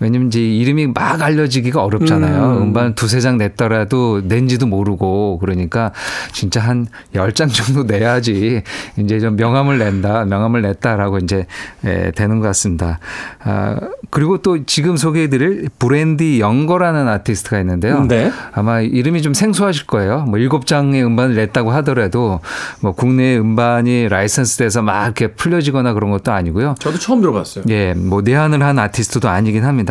왜냐면 0.00 0.28
이제 0.28 0.40
이름이 0.40 0.88
막 0.88 1.20
알려지기가 1.22 1.82
어렵잖아요. 1.82 2.58
음. 2.62 2.72
반 2.72 2.94
두세 2.94 3.20
장 3.20 3.38
냈더라도 3.38 4.20
낸지도 4.24 4.66
모르고 4.66 5.38
그러니까 5.40 5.92
진짜 6.32 6.60
한 6.60 6.86
열 7.14 7.32
장 7.32 7.48
정도 7.48 7.84
내야지 7.84 8.62
이제 8.96 9.20
좀 9.20 9.36
명함을 9.36 9.78
낸다, 9.78 10.24
명함을 10.24 10.62
냈다라고 10.62 11.18
이제 11.18 11.46
예, 11.84 12.10
되는 12.14 12.40
것 12.40 12.46
같습니다. 12.48 12.98
아, 13.44 13.76
그리고 14.10 14.38
또 14.38 14.64
지금 14.64 14.96
소개해드릴 14.96 15.68
브랜디 15.78 16.40
영거라는 16.40 17.06
아티스트가 17.08 17.60
있는데요. 17.60 18.04
네. 18.08 18.32
아마 18.52 18.80
이름이 18.80 19.22
좀 19.22 19.34
생소하실 19.34 19.86
거예요. 19.86 20.22
뭐 20.22 20.38
일곱 20.38 20.66
장의 20.66 21.04
음반을 21.04 21.36
냈다고 21.36 21.70
하더라도 21.72 22.40
뭐 22.80 22.92
국내 22.92 23.36
음반이 23.38 24.08
라이선스 24.08 24.56
돼서 24.58 24.82
막 24.82 25.04
이렇게 25.04 25.28
풀려지거나 25.28 25.92
그런 25.92 26.10
것도 26.10 26.32
아니고요. 26.32 26.74
저도 26.78 26.98
처음 26.98 27.20
들어봤어요. 27.20 27.64
예, 27.68 27.94
뭐 27.94 28.22
내한을 28.22 28.62
한 28.62 28.78
아티스트도 28.78 29.28
아니긴 29.28 29.64
합니다. 29.64 29.87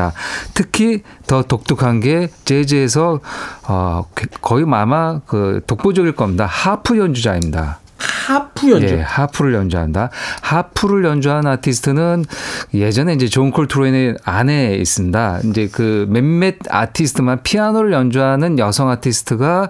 특히 0.54 1.04
더 1.27 1.44
독특한 1.44 2.00
게 2.00 2.30
재즈에서 2.46 3.20
어 3.68 4.06
거의 4.42 4.66
아마 4.72 5.20
그 5.25 5.62
독보적일 5.68 6.13
겁니다. 6.13 6.46
하프 6.46 6.98
연주자입니다. 6.98 7.80
하프 8.00 8.70
연주. 8.72 8.96
예, 8.96 9.00
하프를 9.01 9.54
연주한다. 9.54 10.10
하프를 10.42 11.06
연주한 11.06 11.48
아티스트는 11.48 12.25
예전에 12.74 13.13
이제 13.13 13.27
존 13.27 13.51
콜트레인의 13.51 14.17
아내가 14.24 14.75
있습니다. 14.75 15.39
이제 15.46 15.70
그 15.72 16.06
몇몇 16.10 16.56
아티스트만 16.70 17.44
피아노를 17.44 17.94
연주하는 17.94 18.60
여성 18.60 18.89
아티스트가 18.89 19.70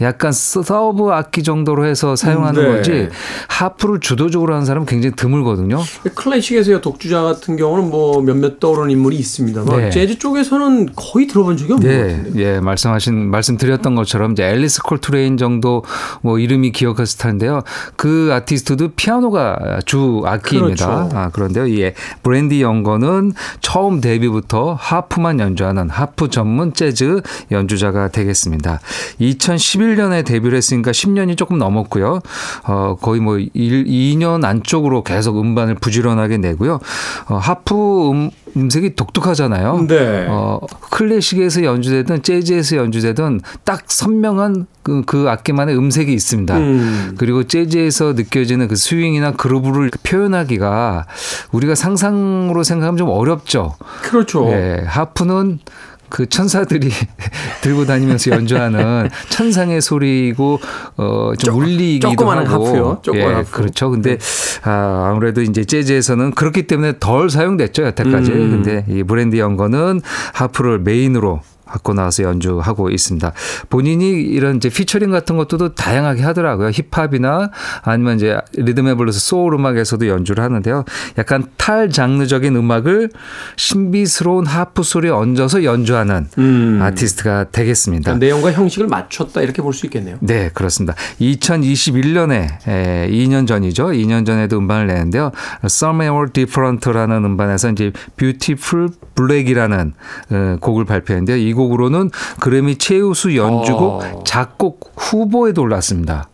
약간 0.00 0.32
서브 0.32 1.10
악기 1.10 1.42
정도로 1.42 1.84
해서 1.86 2.16
사용하는 2.16 2.62
네. 2.62 2.76
거지 2.76 3.08
하프를 3.48 4.00
주도적으로 4.00 4.54
하는 4.54 4.66
사람은 4.66 4.86
굉장히 4.86 5.16
드물거든요. 5.16 5.80
클래식에서의 6.14 6.80
독주자 6.80 7.22
같은 7.22 7.56
경우는 7.56 7.90
뭐 7.90 8.22
몇몇 8.22 8.60
떠오르는 8.60 8.90
인물이 8.90 9.16
있습니다만 9.16 9.76
네. 9.78 9.90
재즈 9.90 10.18
쪽에서는 10.18 10.90
거의 10.94 11.26
들어본 11.26 11.56
적이 11.56 11.72
없는 11.74 11.88
것 11.88 11.94
예, 11.94 12.16
같은데. 12.16 12.40
예, 12.40 12.60
말씀하신, 12.60 13.30
말씀드렸던 13.30 13.94
것처럼 13.94 14.32
이제 14.32 14.44
앨리스 14.44 14.82
콜트레인 14.82 15.36
정도 15.36 15.84
뭐 16.22 16.38
이름이 16.38 16.72
기억했을 16.72 17.18
텐데요. 17.18 17.62
그 17.96 18.30
아티스트도 18.32 18.88
피아노가 18.96 19.80
주 19.84 20.22
악기입니다. 20.24 20.86
그렇죠. 20.86 21.16
아, 21.16 21.28
그런데요. 21.30 21.66
이 21.66 21.92
브랜디 22.22 22.62
영거는 22.62 23.32
처음 23.60 24.00
데뷔부터 24.00 24.76
하프만 24.78 25.40
연주하는 25.40 25.90
하프 25.90 26.28
전문 26.30 26.72
재즈 26.72 27.22
연주자가 27.50 28.08
되겠습니다. 28.08 28.80
2011년에 29.20 30.24
데뷔를 30.24 30.56
했으니까 30.56 30.90
10년이 30.90 31.36
조금 31.36 31.58
넘었고요. 31.58 32.20
어, 32.64 32.96
거의 33.00 33.20
뭐 33.20 33.38
1, 33.38 33.50
2년 33.52 34.44
안쪽으로 34.44 35.02
계속 35.02 35.40
음반을 35.40 35.74
부지런하게 35.76 36.38
내고요. 36.38 36.80
어, 37.28 37.36
하프 37.36 38.10
음, 38.10 38.30
음색이 38.56 38.96
독특하잖아요. 38.96 39.86
네. 39.88 40.26
어, 40.28 40.60
클래식에서 40.90 41.62
연주되든 41.62 42.22
재즈에서 42.22 42.76
연주되든 42.76 43.40
딱 43.64 43.84
선명한 43.86 44.66
그, 44.82 45.02
그 45.04 45.28
악기만의 45.28 45.76
음색이 45.76 46.12
있습니다. 46.12 46.56
음. 46.56 47.14
그리고 47.18 47.44
재즈에서 47.44 48.14
느껴지는 48.14 48.68
그 48.68 48.76
스윙이나 48.76 49.32
그루브를 49.32 49.90
표현하기가 50.02 51.06
우리가 51.52 51.74
상상으로 51.74 52.62
생각하면 52.62 52.96
좀 52.96 53.08
어렵죠. 53.10 53.74
그렇죠. 54.02 54.48
예, 54.50 54.84
하프는 54.86 55.58
그 56.08 56.26
천사들이 56.28 56.90
들고 57.62 57.86
다니면서 57.86 58.30
연주하는 58.30 59.08
천상의 59.30 59.80
소리고 59.80 60.60
어좀 60.96 61.54
울리기도 61.54 62.30
하고 62.30 63.00
예, 63.14 63.22
하프. 63.24 63.50
그렇죠. 63.50 63.90
근데 63.90 64.18
아, 64.62 65.10
아무래도 65.10 65.42
이제 65.42 65.64
재즈에서는 65.64 66.32
그렇기 66.32 66.66
때문에 66.66 66.94
덜 67.00 67.30
사용됐죠 67.30 67.84
여태까지. 67.84 68.30
음. 68.32 68.62
근데 68.62 68.84
이 68.88 69.02
브랜디 69.02 69.38
영거는 69.38 70.00
하프를 70.34 70.80
메인으로 70.80 71.40
갖고 71.66 71.94
나와서 71.94 72.22
연주하고 72.22 72.90
있습니다. 72.90 73.32
본인이 73.68 74.10
이런 74.10 74.56
이제 74.56 74.68
피처링 74.68 75.10
같은 75.10 75.36
것도 75.36 75.74
다양하게 75.74 76.22
하더라고요. 76.22 76.70
힙합이나 76.70 77.50
아니면 77.82 78.16
이제 78.16 78.36
리듬 78.54 78.88
앤 78.88 78.96
블루스 78.96 79.20
소울 79.20 79.54
음악에서도 79.54 80.06
연주를 80.08 80.42
하는데요. 80.44 80.84
약간 81.18 81.46
탈 81.56 81.90
장르적인 81.90 82.56
음악을 82.56 83.10
신비스러운 83.56 84.46
하프 84.46 84.82
소리에 84.82 85.10
얹어서 85.10 85.64
연주하는 85.64 86.28
음. 86.38 86.80
아티스트가 86.82 87.50
되겠습니다. 87.50 88.14
그러니까 88.14 88.24
내용과 88.26 88.52
형식을 88.52 88.88
맞췄다 88.88 89.42
이렇게 89.42 89.62
볼 89.62 89.76
수 89.76 89.86
있겠네요. 89.86 90.16
네, 90.20 90.50
그렇습니다. 90.54 90.94
2021년에 91.20 92.60
2년 93.10 93.46
전이죠. 93.46 93.88
2년 93.88 94.24
전에도 94.26 94.58
음반을 94.58 94.86
내는데요. 94.86 95.32
Somewhere 95.64 96.32
Different라는 96.32 97.24
음반에서 97.24 97.70
이제 97.70 97.92
Beautiful 98.16 98.88
Black이라는 99.14 99.92
어, 100.30 100.56
곡을 100.60 100.84
발표했는데요. 100.84 101.36
이 101.36 101.52
곡으로는 101.56 102.10
그래미 102.40 102.76
최우수 102.78 103.36
연주곡 103.36 104.02
어. 104.02 104.24
작곡 104.24 104.92
후보에도 104.96 105.62
올랐습니다. 105.62 106.28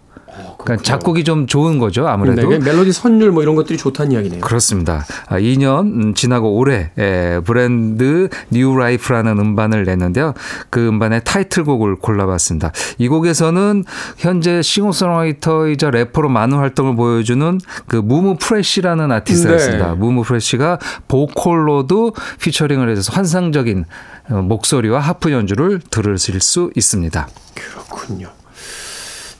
그러니까 0.64 0.82
작곡이 0.82 1.24
좀 1.24 1.46
좋은 1.46 1.78
거죠, 1.78 2.06
아무래도. 2.06 2.48
네, 2.48 2.58
멜로디 2.58 2.92
선율 2.92 3.32
뭐 3.32 3.42
이런 3.42 3.54
것들이 3.54 3.76
좋다는 3.78 4.12
이야기네요. 4.12 4.40
그렇습니다. 4.40 5.04
아, 5.26 5.38
2년 5.38 6.14
지나고 6.14 6.56
올해 6.56 6.90
에, 6.98 7.40
Brand 7.40 8.28
New 8.50 8.76
Life라는 8.76 9.38
음반을 9.38 9.84
냈는데요. 9.84 10.34
그 10.70 10.86
음반의 10.88 11.22
타이틀곡을 11.24 11.96
골라봤습니다. 11.96 12.72
이 12.98 13.08
곡에서는 13.08 13.84
현재 14.18 14.62
싱어송라이터이자 14.62 15.90
래퍼로 15.90 16.28
많은 16.28 16.58
활동을 16.58 16.96
보여주는 16.96 17.60
그 17.86 17.96
무무 17.96 18.36
프레쉬라는 18.36 19.10
아티스트가 19.12 19.50
네. 19.50 19.56
있습니다. 19.56 19.94
무무 19.96 20.22
프레쉬가 20.22 20.78
보컬로도 21.08 22.14
피처링을 22.40 22.88
해서 22.90 23.12
환상적인 23.12 23.84
어, 24.30 24.34
목소리와 24.42 25.00
하프 25.00 25.32
연주를 25.32 25.80
들으실 25.90 26.40
수 26.40 26.70
있습니다. 26.76 27.28
그렇군요. 27.54 28.28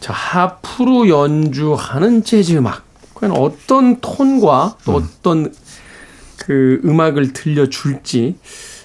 자, 0.02 0.12
하프로 0.12 1.08
연주하는 1.08 2.24
재즈 2.24 2.56
음악. 2.56 2.82
과연 3.14 3.36
어떤 3.36 4.00
톤과 4.00 4.78
또 4.84 4.94
어떤 4.96 5.54
그 6.38 6.80
음악을 6.84 7.32
들려줄지 7.32 8.34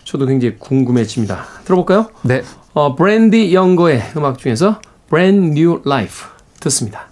저도 0.03 0.27
굉장히 0.27 0.58
궁금해집니다. 0.60 1.43
들어볼까요? 1.65 2.12
네. 2.21 2.43
어, 2.73 2.95
브랜디 2.95 3.51
영거의 3.51 4.03
음악 4.15 4.38
중에서 4.38 4.80
Brand 5.10 5.60
New 5.60 5.82
Life 5.88 6.27
듣습니다. 6.60 7.10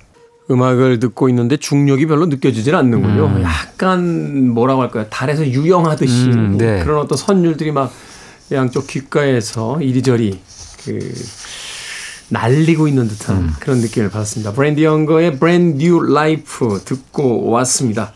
음악을 0.51 0.99
듣고 0.99 1.27
있는데 1.29 1.57
중력이 1.57 2.05
별로 2.05 2.27
느껴지질 2.27 2.75
않는군요. 2.75 3.41
약간 3.41 4.49
뭐라고 4.49 4.83
할까요? 4.83 5.07
달에서 5.09 5.47
유영하듯이 5.47 6.25
음, 6.25 6.57
네. 6.59 6.83
그런 6.83 6.99
어떤 6.99 7.17
선율들이 7.17 7.71
막 7.71 7.91
양쪽 8.51 8.85
귓가에서 8.85 9.81
이리저리 9.81 10.39
그 10.85 11.11
날리고 12.29 12.87
있는 12.87 13.07
듯한 13.07 13.37
음. 13.37 13.53
그런 13.59 13.79
느낌을 13.79 14.09
받았습니다. 14.09 14.53
브랜디 14.53 14.83
영거의 14.83 15.37
Brand 15.37 15.83
New 15.83 16.11
Life 16.11 16.79
듣고 16.85 17.49
왔습니다. 17.51 18.13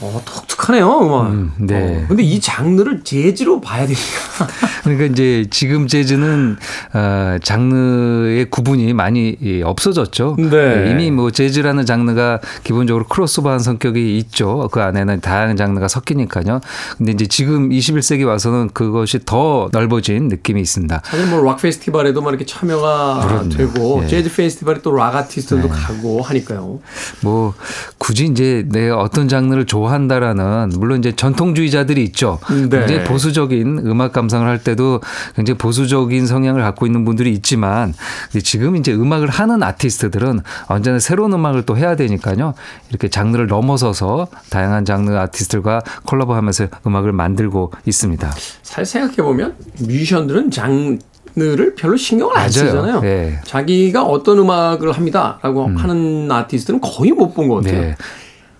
어, 0.00 0.22
독특하네요, 0.64 1.00
음악. 1.00 1.26
음, 1.30 1.52
네. 1.58 2.02
어, 2.04 2.06
근데 2.08 2.22
이 2.22 2.40
장르를 2.40 3.02
재즈로 3.04 3.60
봐야 3.60 3.80
됩니까? 3.86 4.48
그러니까 4.82 5.04
이제 5.06 5.46
지금 5.50 5.86
재즈는 5.86 6.56
어, 6.94 7.36
장르의 7.42 8.46
구분이 8.50 8.92
많이 8.94 9.36
이, 9.40 9.62
없어졌죠. 9.62 10.36
네. 10.38 10.90
이미 10.90 11.10
뭐 11.10 11.30
재즈라는 11.30 11.86
장르가 11.86 12.40
기본적으로 12.64 13.04
크로스오버한 13.06 13.58
성격이 13.60 14.16
있죠. 14.18 14.68
그 14.72 14.80
안에는 14.80 15.20
다양한 15.20 15.56
장르가 15.56 15.88
섞이니까요. 15.88 16.60
근데 16.96 17.12
이제 17.12 17.26
지금 17.26 17.68
21세기 17.70 18.26
와서는 18.26 18.70
그것이 18.72 19.20
더 19.24 19.68
넓어진 19.72 20.28
느낌이 20.28 20.60
있습니다. 20.60 21.02
사실 21.04 21.26
뭐락 21.28 21.58
페스티벌에도 21.60 22.22
막 22.22 22.30
이렇게 22.30 22.44
참여가 22.46 23.20
그럼요. 23.26 23.48
되고 23.50 24.00
예. 24.04 24.08
재즈 24.08 24.34
페스티벌에 24.34 24.80
또 24.80 24.94
락 24.94 25.16
아티스트들도 25.16 25.68
가고 25.70 26.22
하니까요. 26.22 26.78
뭐 27.20 27.52
굳이 27.98 28.26
이제 28.26 28.64
내가 28.70 28.98
어떤 28.98 29.26
장르를 29.28 29.66
좋아한다라는 29.66 30.44
물론 30.76 30.98
이제 30.98 31.12
전통주의자들이 31.12 32.02
있죠. 32.04 32.38
네. 32.48 32.78
굉장히 32.78 33.04
보수적인 33.04 33.80
음악 33.86 34.12
감상을 34.12 34.46
할 34.46 34.62
때도 34.62 35.00
굉장히 35.36 35.58
보수적인 35.58 36.26
성향을 36.26 36.62
갖고 36.62 36.86
있는 36.86 37.04
분들이 37.04 37.32
있지만 37.32 37.94
지금 38.42 38.76
이제 38.76 38.92
음악을 38.94 39.28
하는 39.28 39.62
아티스트들은 39.62 40.40
언제나 40.66 40.98
새로운 40.98 41.32
음악을 41.32 41.62
또 41.62 41.76
해야 41.76 41.96
되니까요. 41.96 42.54
이렇게 42.90 43.08
장르를 43.08 43.46
넘어서서 43.46 44.28
다양한 44.50 44.84
장르 44.84 45.14
아티스트들과 45.16 45.80
콜라보하면서 46.06 46.68
음악을 46.86 47.12
만들고 47.12 47.72
있습니다. 47.86 48.32
사실 48.62 48.86
생각해 48.86 49.16
보면 49.16 49.54
뮤지션들은 49.80 50.50
장르를 50.50 51.74
별로 51.76 51.96
신경을 51.96 52.32
안 52.34 52.38
맞아요. 52.40 52.50
쓰잖아요. 52.50 53.00
네. 53.00 53.40
자기가 53.44 54.04
어떤 54.04 54.38
음악을 54.38 54.92
합니다라고 54.92 55.68
하는 55.76 56.30
아티스트는 56.30 56.80
거의 56.80 57.10
못 57.12 57.34
본 57.34 57.48
것 57.48 57.56
같아요. 57.56 57.80
네. 57.80 57.96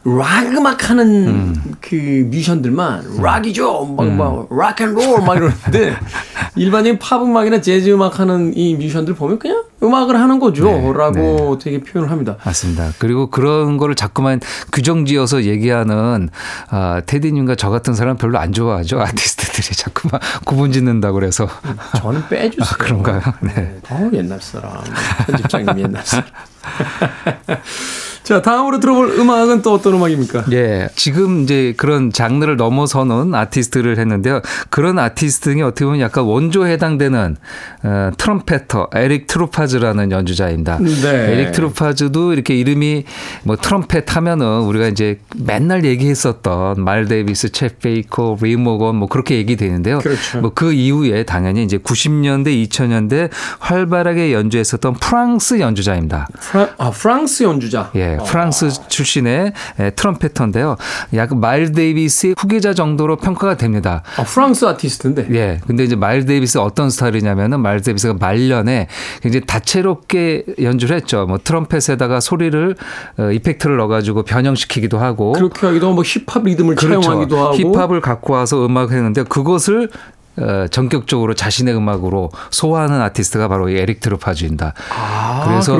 락 0.04 0.46
음악 0.54 0.90
하는 0.90 1.54
그 1.80 1.94
뮤지션들만 2.30 3.22
락이죠. 3.22 3.86
막, 3.86 4.06
막, 4.12 4.48
락앤롤 4.50 5.22
막 5.22 5.36
이러는데 5.36 5.96
일반적인 6.56 6.98
팝 6.98 7.22
음악이나 7.22 7.62
재즈 7.62 7.88
음악 7.90 8.20
하는 8.20 8.54
이 8.54 8.74
뮤지션들 8.74 9.14
보면 9.14 9.38
그냥 9.38 9.64
음악을 9.82 10.18
하는 10.20 10.38
거죠. 10.38 10.64
네, 10.66 10.92
라고 10.92 11.58
되게 11.58 11.80
표현을 11.80 12.10
합니다. 12.10 12.36
맞습니다. 12.44 12.90
그리고 12.98 13.28
그런 13.30 13.78
거를 13.78 13.94
자꾸만 13.94 14.40
규정 14.72 15.06
지어서 15.06 15.44
얘기하는 15.44 16.28
아, 16.68 17.00
테디님과 17.06 17.54
저 17.56 17.70
같은 17.70 17.94
사람 17.94 18.16
별로 18.16 18.38
안 18.38 18.52
좋아하죠. 18.52 19.00
아티스트들이 19.00 19.74
자꾸만 19.76 20.20
구분 20.44 20.70
짓는다고 20.70 21.14
그래서. 21.14 21.48
저는 21.96 22.28
빼주세요. 22.28 22.66
아, 22.70 22.76
그런가요? 22.76 23.20
네. 23.40 23.80
어, 23.88 24.10
옛날 24.12 24.40
사람. 24.40 24.82
편집장님 25.26 25.78
옛날 25.78 26.02
사람. 26.04 26.26
자, 28.24 28.40
다음으로 28.40 28.80
들어볼 28.80 29.10
음악은 29.18 29.60
또 29.60 29.74
어떤 29.74 29.92
음악입니까? 29.94 30.46
예. 30.52 30.88
지금 30.96 31.42
이제 31.42 31.74
그런 31.76 32.10
장르를 32.10 32.56
넘어서는 32.56 33.34
아티스트를 33.34 33.98
했는데요. 33.98 34.40
그런 34.70 34.98
아티스트들의 34.98 35.62
어떻게 35.62 35.84
보면 35.84 36.00
약간 36.00 36.24
원조에 36.24 36.72
해당되는 36.72 37.36
어, 37.82 38.10
트럼페터 38.16 38.88
에릭 38.94 39.26
트루파즈라는 39.26 40.10
연주자입니다. 40.10 40.78
네. 40.78 41.32
에릭 41.32 41.52
트루파즈도 41.52 42.32
이렇게 42.32 42.54
이름이 42.54 43.04
뭐 43.42 43.56
트럼펫 43.56 44.16
하면은 44.16 44.60
우리가 44.62 44.88
이제 44.88 45.20
맨날 45.36 45.84
얘기했었던 45.84 46.82
마일스 46.82 47.06
데이비스, 47.06 47.48
쳇 47.48 47.78
베이커, 47.78 48.38
리 48.40 48.54
모건 48.54 48.96
뭐 48.96 49.08
그렇게 49.08 49.36
얘기되는데요. 49.36 49.98
그렇죠. 49.98 50.40
뭐 50.40 50.54
그 50.54 50.72
이후에 50.72 51.24
당연히 51.24 51.64
이제 51.64 51.76
90년대, 51.78 52.68
2000년대 52.68 53.28
활발하게 53.58 54.32
연주했었던 54.32 54.94
프랑스 54.94 55.58
연주자입니다. 55.60 56.28
프랑, 56.40 56.68
아, 56.78 56.90
프랑스 56.90 57.42
연주자. 57.42 57.90
예, 57.96 58.13
프랑스 58.18 58.70
출신의 58.88 59.52
에, 59.80 59.90
트럼페터인데요. 59.90 60.76
약 61.14 61.36
마일스 61.36 61.72
데이비스의 61.72 62.34
후계자 62.38 62.74
정도로 62.74 63.16
평가가 63.16 63.56
됩니다. 63.56 64.02
아, 64.16 64.22
프랑스 64.24 64.64
아티스트인데. 64.64 65.26
예. 65.32 65.60
근데 65.66 65.84
이제 65.84 65.96
마일스 65.96 66.24
데이비스 66.26 66.58
어떤 66.58 66.90
스타일이냐면은 66.90 67.60
마일스 67.60 67.80
데이비스가 67.80 68.14
말년에 68.14 68.88
굉장히 69.22 69.46
다채롭게 69.46 70.44
연주를 70.62 70.96
했죠. 70.96 71.26
뭐 71.26 71.38
트럼펫에다가 71.42 72.20
소리를 72.20 72.76
어, 73.18 73.30
이펙트를 73.30 73.76
넣어가지고 73.76 74.22
변형시키기도 74.24 74.98
하고. 74.98 75.32
그렇게 75.32 75.66
하기도 75.66 75.86
하고 75.86 75.94
뭐 75.94 76.04
힙합 76.04 76.44
리듬을 76.44 76.76
차용하기도 76.76 77.36
하고. 77.38 77.56
그렇죠. 77.56 77.72
힙합을 77.72 78.00
갖고 78.00 78.34
와서 78.34 78.64
음악을 78.64 78.96
했는데 78.96 79.22
그것을 79.24 79.90
어, 80.36 80.66
전격적으로 80.70 81.34
자신의 81.34 81.76
음악으로 81.76 82.30
소화하는 82.50 83.00
아티스트가 83.00 83.48
바로 83.48 83.68
이 83.68 83.76
에릭 83.76 84.00
트루파즈입니다. 84.00 84.74
아, 84.96 85.44
그래서. 85.46 85.74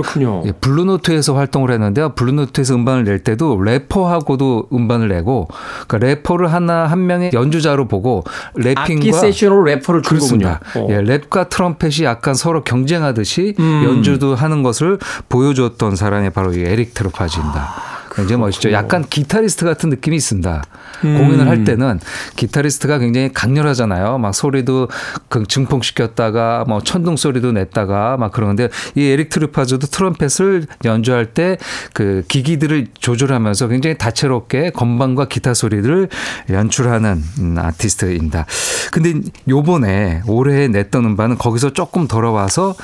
예, 0.47 0.53
블루노트에서 0.53 1.35
활동을 1.35 1.71
했는데요. 1.73 2.11
블루노트에서 2.11 2.75
음반을 2.75 3.05
낼 3.05 3.19
때도 3.25 3.61
래퍼하고도 3.61 4.69
음반을 4.73 5.09
내고 5.09 5.49
그러니까 5.87 5.99
래퍼를 6.07 6.53
하나 6.53 6.87
한 6.87 7.07
명의 7.07 7.31
연주자로 7.33 7.89
보고 7.89 8.25
rapping과 8.57 8.79
악기 8.79 9.13
세션으로 9.13 9.65
래퍼를 9.65 10.03
둔 10.03 10.19
그렇습니다. 10.19 10.61
거군요. 10.73 10.85
어. 10.85 10.89
예, 10.91 11.03
랩과 11.03 11.49
트럼펫이 11.49 12.05
약간 12.05 12.35
서로 12.35 12.63
경쟁하듯이 12.63 13.55
음. 13.59 13.83
연주도 13.85 14.35
하는 14.35 14.63
것을 14.63 14.99
보여줬던 15.29 15.97
사람이 15.97 16.31
바로 16.31 16.53
이 16.53 16.61
에릭 16.61 16.95
트루파즈입니다. 16.95 17.94
굉장히 18.17 18.41
멋있죠. 18.41 18.73
약간 18.73 19.05
기타리스트 19.05 19.65
같은 19.65 19.91
느낌이 19.91 20.17
있습니다. 20.17 20.63
음. 21.05 21.19
공연을 21.19 21.49
할 21.49 21.65
때는 21.65 22.01
기타리스트가 22.37 22.99
굉장히 22.99 23.33
강렬하잖아요. 23.33 24.19
막 24.19 24.35
소리도 24.35 24.89
그 25.29 25.45
증폭시켰다가 25.47 26.65
뭐 26.69 26.81
천둥 26.83 27.17
소리도 27.17 27.53
냈다가 27.53 28.17
막 28.17 28.33
그러는데 28.33 28.69
이 28.95 29.05
에릭 29.05 29.31
트루파즈도 29.31 29.87
트럼펫을 29.89 30.67
연주할 30.85 31.27
때 31.27 31.59
그 31.93 32.23
기기들을 32.29 32.89
조절하면서 32.99 33.69
굉장히 33.69 33.97
다채롭게 33.99 34.71
건반과 34.71 35.27
기타 35.27 35.55
소리를 35.55 36.09
연출하는 36.51 37.23
음, 37.41 37.57
아티스트입니다. 37.59 38.47
근데 38.93 39.15
요번에 39.49 40.23
올해 40.27 40.69
냈던 40.69 41.05
음반은 41.05 41.39
거기서 41.39 41.73
조금 41.73 42.09
돌아와서 42.09 42.75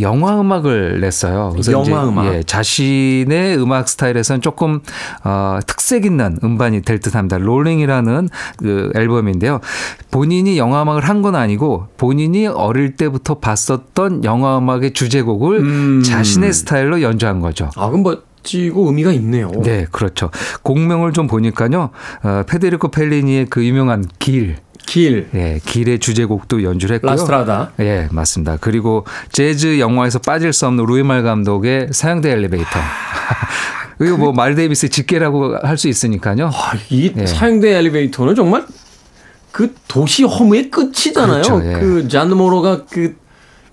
영화 0.00 0.40
음악을 0.40 1.00
냈어요. 1.00 1.50
그래서 1.52 1.72
영화 1.72 2.06
음악. 2.08 2.26
예, 2.26 2.42
자신의 2.42 3.58
음악 3.58 3.88
스타일에서는 3.88 4.40
조금 4.40 4.77
어, 5.24 5.58
특색 5.66 6.04
있는 6.04 6.38
음반이 6.42 6.82
될 6.82 7.00
듯합니다. 7.00 7.38
Rollin'이라는 7.38 8.28
그 8.58 8.90
앨범인데요. 8.94 9.60
본인이 10.10 10.56
영화 10.58 10.82
음악을 10.82 11.04
한 11.04 11.18
건 11.18 11.34
아니고 11.34 11.88
본인이 11.96 12.46
어릴 12.46 12.94
때부터 12.94 13.34
봤었던 13.40 14.22
영화 14.22 14.56
음악의 14.58 14.92
주제곡을 14.92 15.58
음. 15.58 16.02
자신의 16.04 16.52
스타일로 16.52 17.02
연주한 17.02 17.40
거죠. 17.40 17.70
아, 17.76 17.88
그럼 17.88 18.04
멋지고 18.04 18.86
의미가 18.86 19.10
있네요. 19.14 19.50
네, 19.64 19.86
그렇죠. 19.90 20.30
곡명을 20.62 21.12
좀 21.12 21.26
보니까요. 21.26 21.90
어, 22.22 22.42
페데리코 22.48 22.92
펠리니의 22.92 23.46
그 23.50 23.64
유명한 23.66 24.04
길, 24.20 24.58
길, 24.86 25.28
예, 25.34 25.58
길의 25.64 25.98
주제곡도 25.98 26.62
연주를 26.62 26.94
했고요. 26.94 27.10
La 27.10 27.24
Strada. 27.24 27.72
예, 27.80 28.06
맞습니다. 28.12 28.58
그리고 28.60 29.04
재즈 29.32 29.80
영화에서 29.80 30.20
빠질 30.20 30.52
수 30.52 30.66
없는 30.68 30.86
루이 30.86 31.05
말 31.05 31.24
감독의 31.24 31.88
사형대의 31.90 32.30
엘리베이터. 32.30 32.68
그리고 33.98 34.16
뭐 34.16 34.30
마일스 34.30 34.54
데이비스 34.54 34.88
직계라고 34.88 35.56
할 35.62 35.76
수 35.76 35.88
있으니까요. 35.88 36.46
아, 36.52 36.72
이 36.90 37.12
예. 37.16 37.26
사형대 37.26 37.76
엘리베이터는 37.76 38.34
정말 38.34 38.66
그 39.52 39.74
도시 39.88 40.24
허무의 40.24 40.70
끝이잖아요. 40.70 41.42
그렇죠, 41.42 41.62
예. 41.64 41.72
그 41.80 42.08
잔느 42.08 42.34
모로가 42.34 42.84
그 42.86 43.14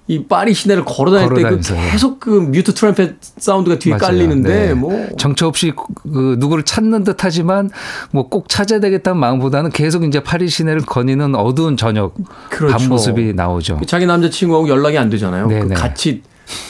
이 0.08 0.24
파리 0.28 0.54
시내를 0.54 0.86
걸어다닐 0.86 1.30
때 1.30 1.37
그 1.37 1.42
걸어다니면서, 1.42 1.78
예. 1.78 1.92
계속 1.92 2.20
그 2.20 2.30
뮤트 2.30 2.76
트럼펫 2.76 3.16
사운드가 3.40 3.80
뒤에 3.80 3.94
맞아요. 3.94 4.02
깔리는데 4.02 4.68
네. 4.68 4.74
뭐 4.76 5.08
정처 5.18 5.48
없이 5.48 5.74
그 5.76 6.36
누구를 6.38 6.64
찾는 6.64 7.04
듯하지만 7.04 7.72
뭐 8.12 8.30
꼭 8.30 8.48
찾아야 8.48 8.80
되겠다는 8.80 9.20
마음보다는 9.20 9.72
계속 9.72 10.04
이제 10.04 10.20
파리 10.22 10.48
시내를 10.48 10.82
거니는 10.82 11.34
어두운 11.34 11.76
저녁 11.76 12.14
그렇죠. 12.52 12.78
밤 12.78 12.88
모습이 12.88 13.34
나오죠. 13.34 13.82
자기 13.88 14.06
남자친구하고 14.06 14.70
연락이 14.70 14.96
안 15.00 15.10
되잖아요. 15.10 15.48
네, 15.48 15.60
그 15.62 15.66
네. 15.70 15.74
같이 15.74 16.22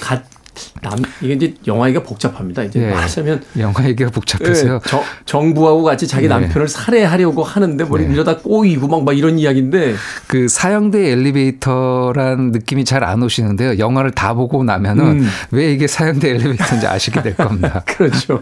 가, 0.01 0.21
남 0.81 0.99
이게 1.21 1.33
이제 1.33 1.53
영화 1.67 1.87
얘기가 1.89 2.03
복잡합니다. 2.03 2.63
이제 2.63 2.81
예. 2.81 2.91
하자면 2.93 3.43
영화 3.59 3.85
얘기가 3.87 4.09
복잡해서요. 4.11 4.75
예, 4.85 4.89
정- 4.89 5.03
정부하고 5.25 5.83
같이 5.83 6.07
자기 6.07 6.27
네. 6.27 6.33
남편을 6.35 6.67
살해하려고 6.67 7.43
하는데 7.43 7.83
뭐 7.83 7.97
네. 7.97 8.05
이러다 8.05 8.37
꼬이고 8.37 8.87
막, 8.87 9.03
막 9.03 9.17
이런 9.17 9.37
이야기인데 9.39 9.95
그 10.27 10.47
사형대 10.47 11.11
엘리베이터란 11.11 12.51
느낌이 12.51 12.83
잘 12.85 13.03
안 13.05 13.21
오시는데요. 13.21 13.77
영화를 13.77 14.11
다 14.11 14.33
보고 14.33 14.63
나면은 14.63 15.03
음. 15.21 15.27
왜 15.51 15.71
이게 15.71 15.85
사형대 15.87 16.29
엘리베이터인지 16.31 16.87
아시게 16.87 17.21
될 17.21 17.35
겁니다. 17.35 17.83
그렇죠. 17.87 18.41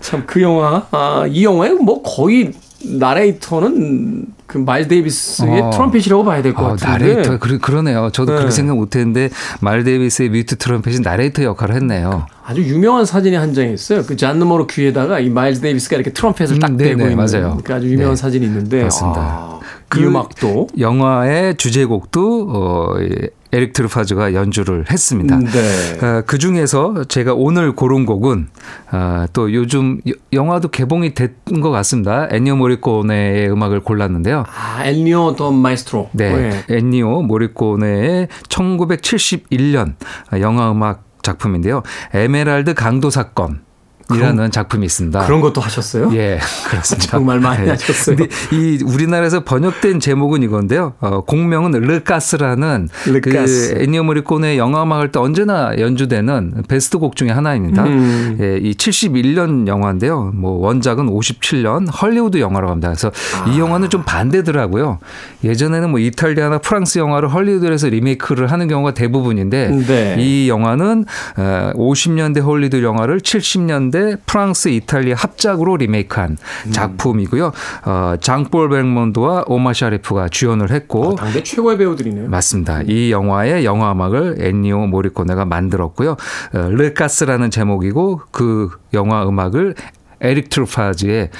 참 0.00 0.24
그 0.26 0.42
영화 0.42 0.86
아, 0.90 1.24
이 1.28 1.44
영화에 1.44 1.70
뭐 1.72 2.02
거의 2.02 2.52
나레이터는 2.86 4.26
그 4.46 4.58
마일 4.58 4.88
데이비스의 4.88 5.60
어. 5.62 5.70
트럼펫이라고 5.70 6.24
봐야 6.24 6.42
될것 6.42 6.64
어, 6.64 6.68
같은데. 6.76 6.92
나레이터 6.92 7.38
그러, 7.38 7.58
그러네요. 7.58 8.10
저도 8.12 8.32
네. 8.32 8.38
그렇게 8.38 8.50
생각 8.52 8.76
못했는데 8.76 9.30
마일스 9.60 9.84
데이비스의 9.84 10.28
뮤트 10.30 10.56
트럼펫이 10.56 11.00
나레이터 11.00 11.42
역할을 11.44 11.74
했네요. 11.76 12.26
아주 12.44 12.62
유명한 12.62 13.04
사진이 13.06 13.36
한장 13.36 13.70
있어요. 13.70 14.02
그 14.04 14.16
잔느 14.16 14.46
모로 14.46 14.66
귀에다가 14.66 15.18
이 15.20 15.30
마일스 15.30 15.60
데이비스가 15.60 15.96
이렇게 15.96 16.12
트럼펫을 16.12 16.58
딱 16.58 16.70
음, 16.72 16.76
대고 16.76 16.98
네네, 16.98 17.10
있는 17.12 17.24
맞아요. 17.24 17.58
그 17.64 17.74
아주 17.74 17.88
유명한 17.88 18.16
네. 18.16 18.20
사진이 18.20 18.44
있는데 18.46 18.82
맞습니다. 18.82 19.20
아, 19.20 19.60
그이 19.88 20.04
음악도 20.04 20.68
영화의 20.78 21.56
주제곡도 21.56 22.48
어, 22.50 23.00
이 23.00 23.28
에릭 23.54 23.72
트루파즈가 23.72 24.34
연주를 24.34 24.84
했습니다. 24.90 25.38
네. 25.38 26.04
어, 26.04 26.22
그 26.26 26.38
중에서 26.38 27.04
제가 27.04 27.34
오늘 27.34 27.72
고른 27.72 28.04
곡은 28.04 28.48
어, 28.92 29.26
또 29.32 29.52
요즘 29.54 30.00
여- 30.08 30.12
영화도 30.32 30.68
개봉이 30.68 31.14
된 31.14 31.34
것 31.62 31.70
같습니다. 31.70 32.26
엔니오 32.32 32.56
모리코네의 32.56 33.48
음악을 33.50 33.80
골랐는데요. 33.80 34.44
아, 34.48 34.84
엔니오 34.84 35.36
the 35.36 35.52
Maestro. 35.52 36.10
네, 36.12 36.64
엔니오 36.68 37.22
모리코네의 37.22 38.28
1971년 38.48 39.94
영화 40.40 40.70
음악 40.72 41.04
작품인데요. 41.22 41.82
에메랄드 42.12 42.74
강도 42.74 43.08
사건 43.10 43.60
이라는 44.12 44.50
작품이 44.50 44.84
있습니다. 44.86 45.24
그런 45.26 45.40
것도 45.40 45.60
하셨어요? 45.60 46.10
예, 46.14 46.38
그렇습니다. 46.68 47.08
정말 47.08 47.40
많이 47.40 47.66
예. 47.66 47.70
하셨어요. 47.70 48.16
근데 48.16 48.34
이 48.52 48.78
우리나라에서 48.84 49.44
번역된 49.44 50.00
제목은 50.00 50.42
이건데요. 50.42 50.94
어, 51.00 51.22
곡명은 51.22 51.72
Le 51.72 51.90
Casse라는 51.90 52.88
Le 53.06 53.23
Casse. 53.23 53.74
그 53.74 53.82
엔니오 53.82 54.02
모리코네 54.04 54.58
영화 54.58 54.82
음악 54.82 54.98
할 54.98 55.08
때 55.12 55.20
언제나 55.20 55.72
연주되는 55.78 56.64
베스트 56.68 56.98
곡 56.98 57.14
중에 57.16 57.30
하나입니다. 57.30 57.84
음. 57.84 58.38
예, 58.40 58.58
이 58.58 58.72
71년 58.72 59.66
영화인데요. 59.68 60.32
뭐 60.34 60.52
원작은 60.66 61.06
57년 61.06 61.88
헐리우드 62.02 62.38
영화라고 62.40 62.70
합니다. 62.72 62.88
그래서 62.88 63.10
아. 63.42 63.48
이 63.48 63.58
영화는 63.58 63.90
좀 63.90 64.02
반대더라고요. 64.04 64.98
예전에는 65.44 65.90
뭐 65.90 66.00
이탈리아나 66.00 66.58
프랑스 66.58 66.98
영화를 66.98 67.32
헐리우드에서 67.32 67.88
리메이크를 67.88 68.50
하는 68.50 68.66
경우가 68.68 68.94
대부분인데 68.94 69.68
네. 69.86 70.16
이 70.18 70.48
영화는 70.48 71.04
어, 71.36 71.72
50년대 71.76 72.42
헐리우드 72.42 72.82
영화를 72.82 73.20
70년대 73.20 73.93
프랑스, 74.26 74.68
이탈리아 74.68 75.14
합작으로 75.16 75.76
리메이크한 75.76 76.36
음. 76.66 76.72
작품이고요. 76.72 77.52
어, 77.84 78.14
장폴 78.20 78.68
벨몽도와 78.70 79.44
오마 79.46 79.72
샤리프가 79.72 80.28
주연을 80.28 80.70
했고 80.70 81.12
아, 81.18 81.24
당대 81.24 81.42
최고의 81.42 81.78
배우들이네요. 81.78 82.28
맞습니다. 82.28 82.82
이 82.82 83.10
영화의 83.10 83.64
영화 83.64 83.92
음악을 83.92 84.36
엔니오 84.40 84.86
모리코네가 84.86 85.44
만들었고요. 85.44 86.12
어, 86.12 86.58
Le 86.70 86.82
Casse라는 86.82 87.50
제목이고 87.50 88.22
그 88.30 88.70
영화 88.92 89.26
음악을 89.28 89.74
에릭 90.20 90.48
트루파즈의 90.48 91.30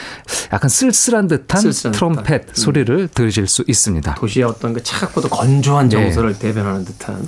약간 0.53 0.69
쓸쓸한 0.69 1.27
듯한 1.29 1.61
쓸쓸한 1.61 1.93
트럼펫. 1.93 2.43
음. 2.43 2.53
소리를 2.53 3.09
들으실 3.09 3.47
수 3.47 3.65
있습니다. 3.67 4.15
도시의 4.15 4.45
어떤 4.45 4.75
그 4.75 4.83
차갑고도 4.83 5.29
건조한 5.29 5.89
네. 5.89 5.97
정서를 5.97 6.39
대변하는 6.39 6.85
듯한. 6.85 7.27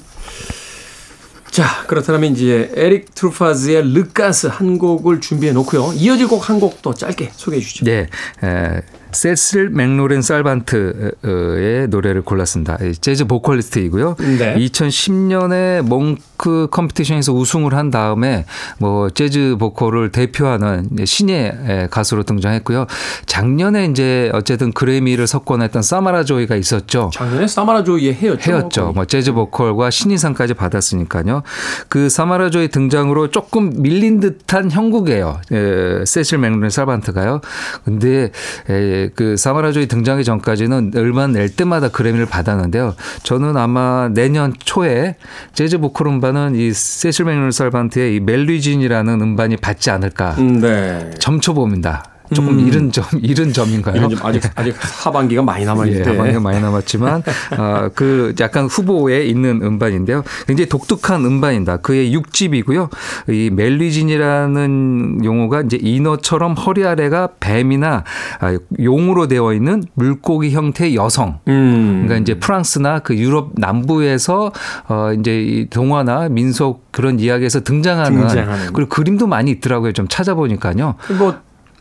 자, 1.57 1.87
그렇다면 1.87 2.33
이제 2.33 2.71
에릭 2.75 3.15
트루파즈의 3.15 3.95
Le 3.95 4.10
Casse 4.10 4.47
한 4.47 4.77
곡을 4.77 5.23
준비해 5.23 5.55
놓고요. 5.55 5.95
이어질 5.95 6.29
곡 6.29 6.51
한 6.51 6.65
곡 6.65 6.79
또 6.79 6.93
짧게 6.93 7.31
소개해 7.33 7.63
주시죠. 7.63 7.87
네, 7.87 8.09
에, 8.45 8.83
세실 9.17 9.71
맥로린 9.71 10.21
살반트의 10.21 11.89
노래를 11.89 12.21
골랐습니다. 12.21 12.77
이 12.83 12.93
재즈 12.93 13.25
보컬리스트이고요. 13.25 14.17
네. 14.39 14.55
2010년에 14.57 15.81
몽크 15.81 16.69
competition에서 16.71 17.33
우승을 17.33 17.73
한 17.75 17.91
다음에 17.91 18.45
뭐 18.79 19.09
재즈 19.09 19.57
보컬을 19.59 20.13
대표하는 20.13 20.91
신예 21.07 21.89
가수로 21.91 22.25
등장했고요. 22.25 22.87
작년에 23.25 23.87
이제 23.87 24.31
어쨌든 24.35 24.73
그래미를 24.73 25.27
석권했던 25.27 25.81
사마라 25.81 26.25
조이가 26.25 26.57
있었죠. 26.57 27.11
작년에 27.15 27.47
사마라 27.47 27.85
조이의. 27.85 28.15
해였죠. 28.15 28.83
거의. 28.83 28.93
뭐 28.93 29.05
재즈 29.07 29.33
보컬과 29.33 29.89
신인상까지 29.91 30.53
받았으니까요. 30.53 31.43
그 31.89 32.11
사마라조의 32.11 32.69
등장으로 32.69 33.31
조금 33.31 33.73
밀린 33.81 34.21
듯한 34.21 34.71
형국이에요. 34.71 35.41
에, 35.53 36.05
세실 36.05 36.37
맥로렌 36.37 36.69
살반트가요. 36.69 37.41
근데 37.85 38.31
에, 38.69 39.06
그 39.15 39.37
사마라조의 39.37 39.87
등장기 39.87 40.25
전까지는 40.25 40.93
음반 40.97 41.33
낼 41.33 41.49
때마다 41.49 41.89
그래미를 41.89 42.27
받았는데요. 42.27 42.95
저는 43.23 43.57
아마 43.57 44.09
내년 44.13 44.53
초에 44.59 45.17
재즈 45.55 45.79
보컬 45.79 46.09
음반은 46.09 46.55
이 46.57 46.73
세실 46.73 47.25
맥로렌 47.25 47.51
살반트의 47.51 48.17
이 48.17 48.21
멜리진이라는 48.21 49.21
음반이 49.21 49.57
받지 49.57 49.91
않을까 49.91 50.35
음, 50.39 50.61
네. 50.61 51.11
점쳐봅니다. 51.19 52.16
조금 52.35 52.61
이른 52.61 52.93
점, 52.93 53.05
이른 53.23 53.53
점인가요? 53.53 53.97
이런 53.97 54.11
좀 54.11 54.19
아직 54.23 54.43
아직 54.55 54.75
하반기가 54.79 55.43
많이 55.43 55.65
남아 55.65 55.87
예, 55.87 55.91
있는데. 55.91 56.11
하반기가 56.11 56.41
많이 56.41 56.61
남았지만 56.61 57.23
어, 57.59 57.89
그 57.95 58.35
약간 58.41 58.67
후보에 58.67 59.25
있는 59.25 59.61
음반인데요. 59.63 60.23
굉장히 60.47 60.69
독특한 60.69 61.25
음반입니다. 61.25 61.79
그의 61.79 62.15
6집이고요. 62.17 62.89
이 63.29 63.51
멜리진이라는 63.53 65.25
용어가 65.25 65.63
이제 65.63 65.79
인어처럼 65.81 66.55
허리 66.55 66.85
아래가 66.87 67.29
뱀이나 67.41 68.05
아, 68.41 68.59
용으로 68.81 69.29
되어 69.29 69.53
있는 69.53 69.83
물고기 69.95 70.51
형태의 70.51 70.97
여성. 70.97 71.39
음. 71.49 72.05
그러니까 72.07 72.17
이제 72.17 72.39
프랑스나 72.39 73.01
그 73.01 73.17
유럽 73.17 73.53
남부에서 73.57 74.53
어 74.89 75.13
이제 75.19 75.41
이 75.41 75.67
동화나 75.69 76.29
민속 76.29 76.87
그런 76.91 77.21
이야기에서 77.21 77.61
등장하는, 77.61 78.21
등장하는. 78.21 78.73
그리고 78.73 78.89
그림도 78.89 79.27
많이 79.27 79.51
있더라고요. 79.51 79.93
좀 79.93 80.09
찾아보니까요. 80.09 80.95
뭐 81.19 81.35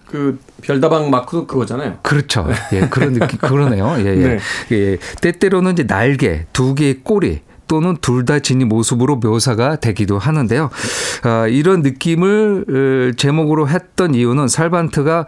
그 0.08 0.40
별다방 0.62 1.10
마크도 1.10 1.48
그거잖아요. 1.48 1.98
그렇죠. 2.02 2.48
예, 2.74 2.82
그런 2.90 3.14
느낌, 3.14 3.40
그러네요. 3.40 3.96
예, 4.00 4.06
예. 4.06 4.16
네. 4.16 4.40
예. 4.72 4.98
때때로는 5.22 5.74
이제 5.74 5.88
날개, 5.88 6.46
두 6.54 6.76
개의 6.76 7.02
꼬리, 7.04 7.42
또는 7.68 7.98
둘 8.00 8.26
다 8.26 8.40
지닌 8.40 8.70
모습으로 8.70 9.16
묘사가 9.18 9.78
되기도 9.78 10.20
하는데요. 10.20 10.70
아, 11.24 11.48
이런 11.48 11.82
느낌을 11.82 12.66
어, 12.70 13.16
제목으로 13.18 13.68
했던 13.68 14.14
이유는 14.16 14.48
살반트가 14.48 15.26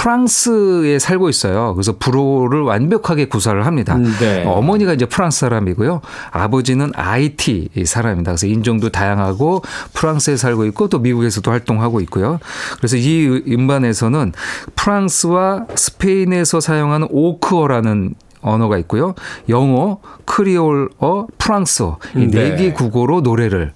프랑스에 0.00 0.98
살고 0.98 1.28
있어요. 1.28 1.74
그래서 1.74 1.92
불어를 1.92 2.62
완벽하게 2.62 3.26
구사를 3.26 3.66
합니다. 3.66 3.98
네. 4.18 4.44
어머니가 4.46 4.94
이제 4.94 5.04
프랑스 5.04 5.40
사람이고요. 5.40 6.00
아버지는 6.30 6.90
IT 6.94 7.68
사람입니다. 7.84 8.32
그래서 8.32 8.46
인종도 8.46 8.88
다양하고 8.88 9.62
프랑스에 9.92 10.38
살고 10.38 10.64
있고 10.66 10.88
또 10.88 11.00
미국에서도 11.00 11.50
활동하고 11.50 12.00
있고요. 12.00 12.38
그래서 12.78 12.96
이 12.96 13.42
음반에서는 13.46 14.32
프랑스와 14.74 15.66
스페인에서 15.74 16.60
사용하는 16.60 17.08
오크어라는 17.10 18.14
언어가 18.40 18.78
있고요. 18.78 19.14
영어, 19.50 19.98
크리올어, 20.24 21.26
프랑스어 21.36 21.98
이네 22.16 22.30
네. 22.30 22.56
개 22.56 22.72
국어로 22.72 23.20
노래를 23.20 23.74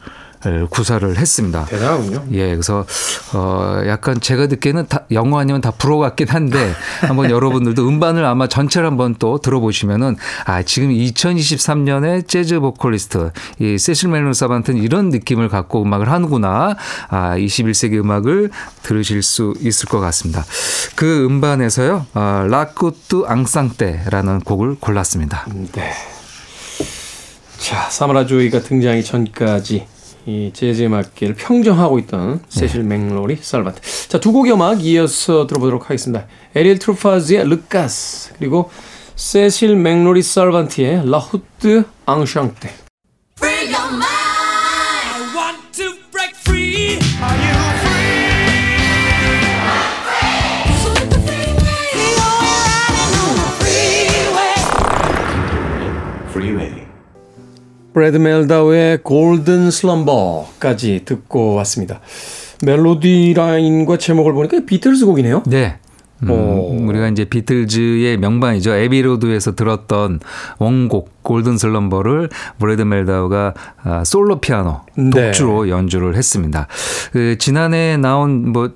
구사를 0.70 1.16
했습니다. 1.16 1.64
대단하군요. 1.66 2.24
예, 2.32 2.50
그래서 2.50 2.84
어 3.32 3.82
약간 3.86 4.20
제가 4.20 4.46
듣기에는 4.46 4.86
다 4.86 5.04
영어 5.12 5.38
아니면 5.38 5.60
다 5.60 5.70
불어 5.70 5.98
같긴 5.98 6.28
한데 6.28 6.72
한번 7.02 7.30
여러분들도 7.30 7.86
음반을 7.86 8.24
아마 8.24 8.46
전체를 8.46 8.86
한번 8.86 9.14
또 9.18 9.38
들어보시면은 9.38 10.16
아 10.44 10.62
지금 10.62 10.90
2023년에 10.90 12.28
재즈 12.28 12.60
보컬리스트 12.60 13.30
이 13.58 13.78
세실 13.78 14.08
멜론 14.10 14.32
사반트는 14.34 14.82
이런 14.82 15.10
느낌을 15.10 15.48
갖고 15.48 15.82
음악을 15.82 16.10
하는구나. 16.10 16.76
아 17.08 17.36
21세기 17.36 17.98
음악을 18.00 18.50
들으실 18.82 19.22
수 19.22 19.54
있을 19.60 19.88
것 19.88 20.00
같습니다. 20.00 20.44
그 20.94 21.24
음반에서요, 21.24 22.06
아, 22.14 22.46
라쿠뚜 22.48 23.26
앙상떼라는 23.26 24.40
곡을 24.40 24.76
골랐습니다. 24.78 25.46
네. 25.72 25.92
자, 27.58 27.88
사마라 27.90 28.26
조이가 28.26 28.60
등장하기 28.60 29.04
전까지 29.04 29.86
이 30.26 30.50
재즈 30.54 30.82
음악계를 30.84 31.34
평정하고 31.34 31.98
있던 32.00 32.40
세실 32.48 32.82
맥로리 32.82 33.38
살바트. 33.40 34.08
자, 34.08 34.20
두 34.20 34.32
곡의 34.32 34.52
음악 34.52 34.84
이어서 34.84 35.46
들어보도록 35.46 35.84
하겠습니다. 35.84 36.26
에릭 36.54 36.78
트루파즈의 36.78 37.48
Le 37.48 37.73
Casse 37.73 38.34
그리고 38.38 38.70
세실 39.16 39.76
맥로린 39.76 40.22
살반트의 40.22 41.10
La 41.10 41.32
Route 41.32 41.84
Enchantée. 42.06 42.83
브래드 57.94 58.16
멜다우의 58.16 58.98
Golden 59.04 59.70
Slumber까지 59.70 61.02
듣고 61.04 61.54
왔습니다. 61.54 62.00
멜로디 62.64 63.34
라인과 63.34 63.98
제목을 63.98 64.32
보니까 64.32 64.60
비틀스 64.66 65.06
곡이네요. 65.06 65.44
네. 65.46 65.76
음, 66.24 66.30
오. 66.30 66.88
우리가 66.88 67.08
이제 67.08 67.24
비틀즈의 67.24 68.18
명반이죠. 68.18 68.74
Abbey 68.74 69.05
Road에서 69.05 69.54
들었던 69.54 70.20
원곡 70.58 71.22
Golden 71.22 71.56
Slumber를 71.56 72.28
브래드 72.58 72.82
멜다우가 72.82 73.54
아, 73.82 74.04
솔로 74.04 74.40
피아노 74.40 74.80
네. 74.96 75.10
독주로 75.10 75.70
연주를 75.70 76.16
했습니다. 76.16 76.66
그 77.12 77.36
지난해 77.38 77.96
나온 77.96 78.52
뭐 78.52 78.68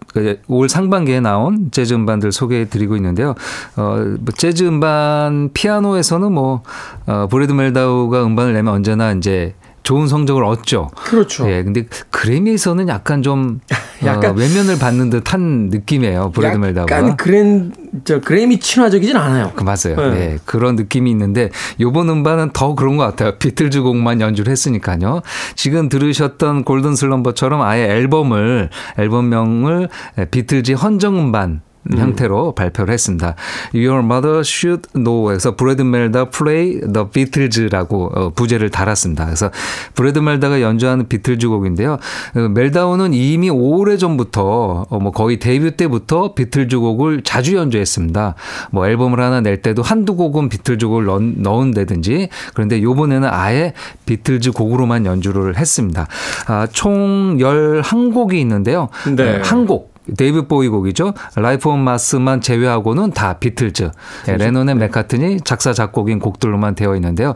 올 0.48 0.68
상반기에 0.68 1.20
나온 1.20 1.70
재즈 1.70 1.94
음반들 1.94 2.32
소개해 2.32 2.68
드리고 2.68 2.96
있는데요. 2.96 3.34
어, 3.76 4.04
뭐 4.20 4.34
재즈 4.36 4.64
음반 4.64 5.50
피아노에서는 5.52 6.32
뭐 6.32 6.62
어, 7.06 7.26
브래드 7.30 7.52
멜다우가 7.52 8.24
음반을 8.24 8.52
내면 8.54 8.74
언제나 8.74 9.12
이제 9.12 9.54
좋은 9.88 10.06
성적을 10.06 10.44
얻죠. 10.44 10.90
그렇죠. 10.96 11.50
예, 11.50 11.62
근데 11.62 11.86
그래미에서는 12.10 12.88
약간 12.90 13.22
좀 13.22 13.60
약간- 14.04 14.32
어, 14.32 14.34
외면을 14.34 14.78
받는 14.78 15.08
듯한 15.08 15.70
느낌이에요. 15.70 16.30
브래드 16.32 16.58
멜다우가. 16.58 16.94
약간 16.94 17.16
그랜 17.16 17.72
저 18.04 18.20
그래미 18.20 18.60
친화적이진 18.60 19.16
않아요. 19.16 19.50
그 19.56 19.62
맞아요. 19.64 19.96
네. 19.96 20.10
네. 20.10 20.38
그런 20.44 20.76
느낌이 20.76 21.10
있는데 21.10 21.48
요번 21.80 22.10
음반은 22.10 22.50
더 22.52 22.74
그런 22.74 22.98
것 22.98 23.04
같아요. 23.04 23.38
비틀즈 23.38 23.80
곡만 23.80 24.20
연주를 24.20 24.50
했으니까요. 24.52 25.22
지금 25.56 25.88
들으셨던 25.88 26.64
Golden 26.64 26.94
Slumber처럼 26.94 27.62
아예 27.62 27.84
앨범을 27.84 28.68
앨범명을 28.98 29.88
비틀즈 30.30 30.72
헌정 30.72 31.18
음반 31.18 31.62
형태로 31.96 32.52
발표를 32.52 32.92
했습니다. 32.92 33.34
Your 33.74 34.04
Mother 34.04 34.40
Should 34.40 34.88
Know에서 34.94 35.56
브래드 35.56 35.82
멜다우 35.82 36.30
Play 36.30 36.80
the 36.92 37.06
Beatles라고 37.12 38.10
어, 38.14 38.30
부제를 38.30 38.70
달았습니다. 38.70 39.24
그래서 39.26 39.50
브래드 39.94 40.18
멜다우가 40.18 40.60
연주하는 40.60 41.08
비틀즈 41.08 41.48
곡인데요. 41.48 41.98
어, 42.34 42.48
멜다우는 42.48 43.14
이미 43.14 43.50
오래 43.50 43.96
전부터 43.96 44.86
어, 44.88 44.98
뭐 44.98 45.12
거의 45.12 45.38
데뷔 45.38 45.70
때부터 45.70 46.34
비틀즈 46.34 46.78
곡을 46.78 47.22
자주 47.22 47.56
연주했습니다. 47.56 48.34
뭐 48.70 48.86
앨범을 48.86 49.20
하나 49.20 49.40
낼 49.40 49.62
때도 49.62 49.82
한두 49.82 50.16
곡은 50.16 50.48
비틀즈 50.48 50.86
곡을 50.86 51.04
넣, 51.04 51.20
넣은다든지 51.20 52.28
그런데 52.54 52.82
요번에는 52.82 53.28
아예 53.30 53.72
비틀즈 54.06 54.52
곡으로만 54.52 55.06
연주를 55.06 55.56
했습니다. 55.56 56.06
아, 56.46 56.66
총 56.72 57.38
11곡이 57.38 58.34
있는데요. 58.34 58.88
네. 59.16 59.40
한 59.44 59.66
곡. 59.66 59.97
데이비드 60.16 60.46
보위 60.46 60.68
곡이죠. 60.68 61.14
Life 61.36 61.68
on 61.68 61.80
Mars만 61.80 62.40
제외하고는 62.40 63.12
다 63.12 63.34
비틀즈. 63.34 63.90
예, 64.28 64.36
레논의 64.36 64.74
맥카트니 64.76 65.40
작사 65.42 65.72
작곡인 65.72 66.18
곡들로만 66.18 66.74
되어 66.74 66.94
있는데요. 66.96 67.34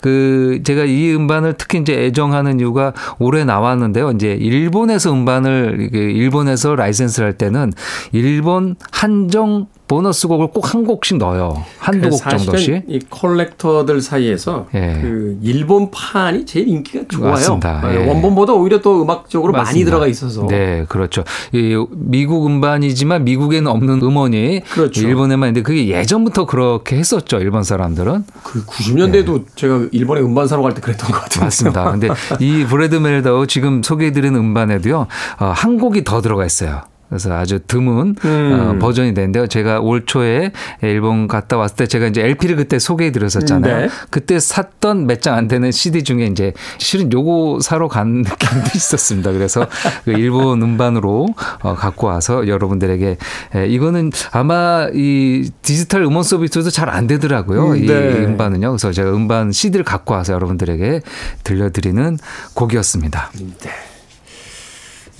그 0.00 0.60
제가 0.64 0.84
이 0.84 1.14
음반을 1.14 1.54
특히 1.58 1.78
이제 1.78 1.94
애정하는 1.94 2.60
이유가 2.60 2.92
올해 3.18 3.44
나왔는데요. 3.44 4.10
이제 4.12 4.32
일본에서 4.34 5.12
음반을 5.12 5.90
일본에서 5.92 6.76
라이센스를 6.76 7.26
할 7.26 7.38
때는 7.38 7.72
일본 8.12 8.76
한정 8.90 9.66
보너스 9.90 10.28
곡을 10.28 10.46
꼭 10.52 10.70
한 10.70 10.84
곡씩 10.84 11.16
넣어요. 11.18 11.64
한두 11.78 12.10
곡 12.10 12.16
사실은 12.18 12.44
정도씩. 12.44 12.84
이 12.86 13.00
컬렉터들 13.10 14.00
사이에서 14.00 14.68
예. 14.74 14.98
그 15.02 15.36
일본판이 15.42 16.46
제일 16.46 16.68
인기가 16.68 17.02
좋아요. 17.08 17.32
맞습니다. 17.32 17.80
네, 17.88 18.00
예. 18.00 18.06
원본보다 18.08 18.52
오히려 18.52 18.80
또 18.80 19.02
음악적으로 19.02 19.52
많이 19.52 19.64
맞습니다. 19.64 19.90
들어가 19.90 20.06
있어서 20.06 20.46
네, 20.46 20.84
그렇죠. 20.88 21.24
이 21.52 21.84
미국 21.90 22.46
음반이지만 22.46 23.24
미국에는 23.24 23.66
없는 23.68 24.00
음원이 24.02 24.60
그렇죠. 24.70 25.00
일본에만 25.00 25.48
있는데 25.48 25.62
그게 25.62 25.88
예전부터 25.88 26.46
그렇게 26.46 26.96
했었죠. 26.96 27.38
일본 27.38 27.64
사람들은. 27.64 28.24
그 28.44 28.64
90년대에도 28.66 29.44
제가 29.56 29.86
일본에 29.90 30.20
음반 30.20 30.46
사러 30.46 30.62
갈 30.62 30.70
때 30.74 30.80
그랬던 30.80 31.10
것 31.10 31.20
같은데. 31.22 31.38
네. 31.40 31.44
맞습니다. 31.46 31.90
근데 31.90 32.08
이 32.38 32.64
브래드 32.64 32.94
멜다우 32.94 33.48
지금 33.48 33.82
소개해드린 33.82 34.36
음반에도요, 34.36 35.08
어, 35.40 35.44
한 35.46 35.78
곡이 35.78 36.04
더 36.04 36.20
들어가 36.20 36.46
있어요. 36.46 36.82
그래서 37.10 37.34
아주 37.36 37.58
드문 37.66 38.14
음. 38.24 38.52
어, 38.76 38.78
버전이 38.78 39.12
되는데요. 39.14 39.46
제가 39.46 39.80
올 39.80 40.06
초에 40.06 40.52
일본 40.82 41.28
갔다 41.28 41.56
왔을 41.58 41.76
때 41.76 41.86
제가 41.86 42.06
이제 42.06 42.22
LP를 42.22 42.56
그때 42.56 42.78
소개해 42.78 43.10
드렸었잖아요. 43.12 43.76
네. 43.82 43.88
그때 44.10 44.38
샀던 44.40 45.06
몇 45.06 45.20
장 45.20 45.36
안 45.36 45.48
되는 45.48 45.70
CD 45.72 46.02
중에 46.04 46.26
이제 46.26 46.52
실은 46.78 47.12
요거 47.12 47.58
사러 47.62 47.88
간 47.88 48.22
느낌도 48.22 48.70
있었습니다. 48.74 49.32
그래서 49.32 49.66
그 50.04 50.12
일본 50.12 50.62
음반으로 50.62 51.28
어, 51.62 51.74
갖고 51.74 52.06
와서 52.06 52.46
여러분들에게 52.48 53.16
에, 53.56 53.66
이거는 53.66 54.12
아마 54.32 54.88
이 54.94 55.50
디지털 55.62 56.02
음원 56.02 56.22
서비스도 56.22 56.70
잘 56.70 56.88
안 56.90 57.06
되더라고요. 57.06 57.76
이 57.76 57.86
네. 57.86 58.24
음반은요. 58.24 58.70
그래서 58.70 58.92
제가 58.92 59.10
음반 59.14 59.52
CD를 59.52 59.84
갖고 59.84 60.14
와서 60.14 60.32
여러분들에게 60.32 61.02
들려드리는 61.44 62.18
곡이었습니다. 62.54 63.30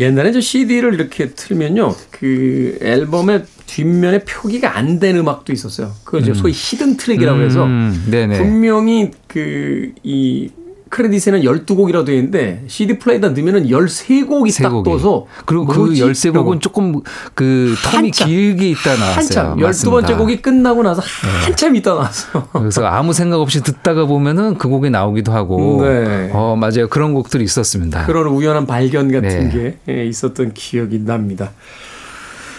옛날에 0.00 0.32
저 0.32 0.40
CD를 0.40 0.94
이렇게 0.94 1.30
틀면요. 1.30 1.94
그 2.10 2.78
앨범의 2.80 3.44
뒷면에 3.66 4.24
표기가 4.24 4.76
안 4.76 4.98
된 4.98 5.16
음악도 5.16 5.52
있었어요. 5.52 5.92
그걸 6.04 6.22
이제 6.22 6.32
소위 6.34 6.52
hidden 6.54 6.96
track이라고 6.96 7.40
해서 7.42 7.64
음. 7.66 8.04
분명히 8.36 9.10
그 9.28 9.92
이 10.02 10.50
크레딧에는 10.90 11.42
12곡이라고 11.42 12.04
되어 12.04 12.16
있는데 12.16 12.64
CD 12.66 12.98
플레이어에다 12.98 13.30
넣으면은 13.30 13.66
13곡이 13.68 14.50
세딱 14.50 14.72
곡이. 14.72 14.90
떠서 14.90 15.26
그리고 15.46 15.64
그 15.64 15.78
뭐지? 15.78 16.02
13곡은 16.02 16.30
이러고. 16.32 16.58
조금 16.58 17.00
그 17.34 17.74
term이 17.84 18.04
한참, 18.04 18.28
길게 18.28 18.68
있다 18.70 18.96
나왔어요. 18.96 19.14
한참 19.14 19.56
12번째 19.56 19.62
맞습니다. 19.62 20.08
네. 20.08 20.16
곡이 20.16 20.42
끝나고 20.42 20.82
나서 20.82 21.02
한참 21.44 21.76
있다 21.76 21.94
나왔어. 21.94 22.48
그래서 22.52 22.84
아무 22.84 23.12
생각 23.12 23.40
없이 23.40 23.62
듣다가 23.62 24.04
보면은 24.04 24.58
그 24.58 24.68
곡이 24.68 24.90
나오기도 24.90 25.32
하고. 25.32 25.82
네. 25.82 26.30
어, 26.32 26.56
맞아요. 26.56 26.88
그런 26.88 27.14
곡들이 27.14 27.44
있었습니다. 27.44 28.06
그런 28.06 28.26
우연한 28.26 28.66
발견 28.66 29.10
같은 29.12 29.48
네. 29.48 29.78
게 29.86 29.92
예, 29.92 30.04
있었던 30.06 30.52
기억이 30.54 31.04
납니다. 31.04 31.52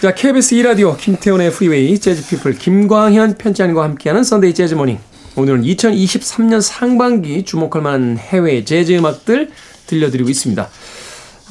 자, 0.01 0.15
KBS 0.15 0.55
2라디오 0.55 0.97
김태훈의 0.97 1.51
프리웨이 1.51 1.99
재즈피플 1.99 2.53
김광현 2.53 3.35
편집장과 3.37 3.83
함께하는 3.83 4.23
Sunday 4.23 4.53
Jazz 4.55 4.73
Morning. 4.73 4.97
오늘은 5.37 5.61
2023년 5.63 6.61
상반기 6.61 7.43
주목할 7.43 7.81
만한 7.81 8.17
해외 8.17 8.65
재즈 8.65 8.91
음악들 8.97 9.49
들려드리고 9.87 10.29
있습니다. 10.29 10.69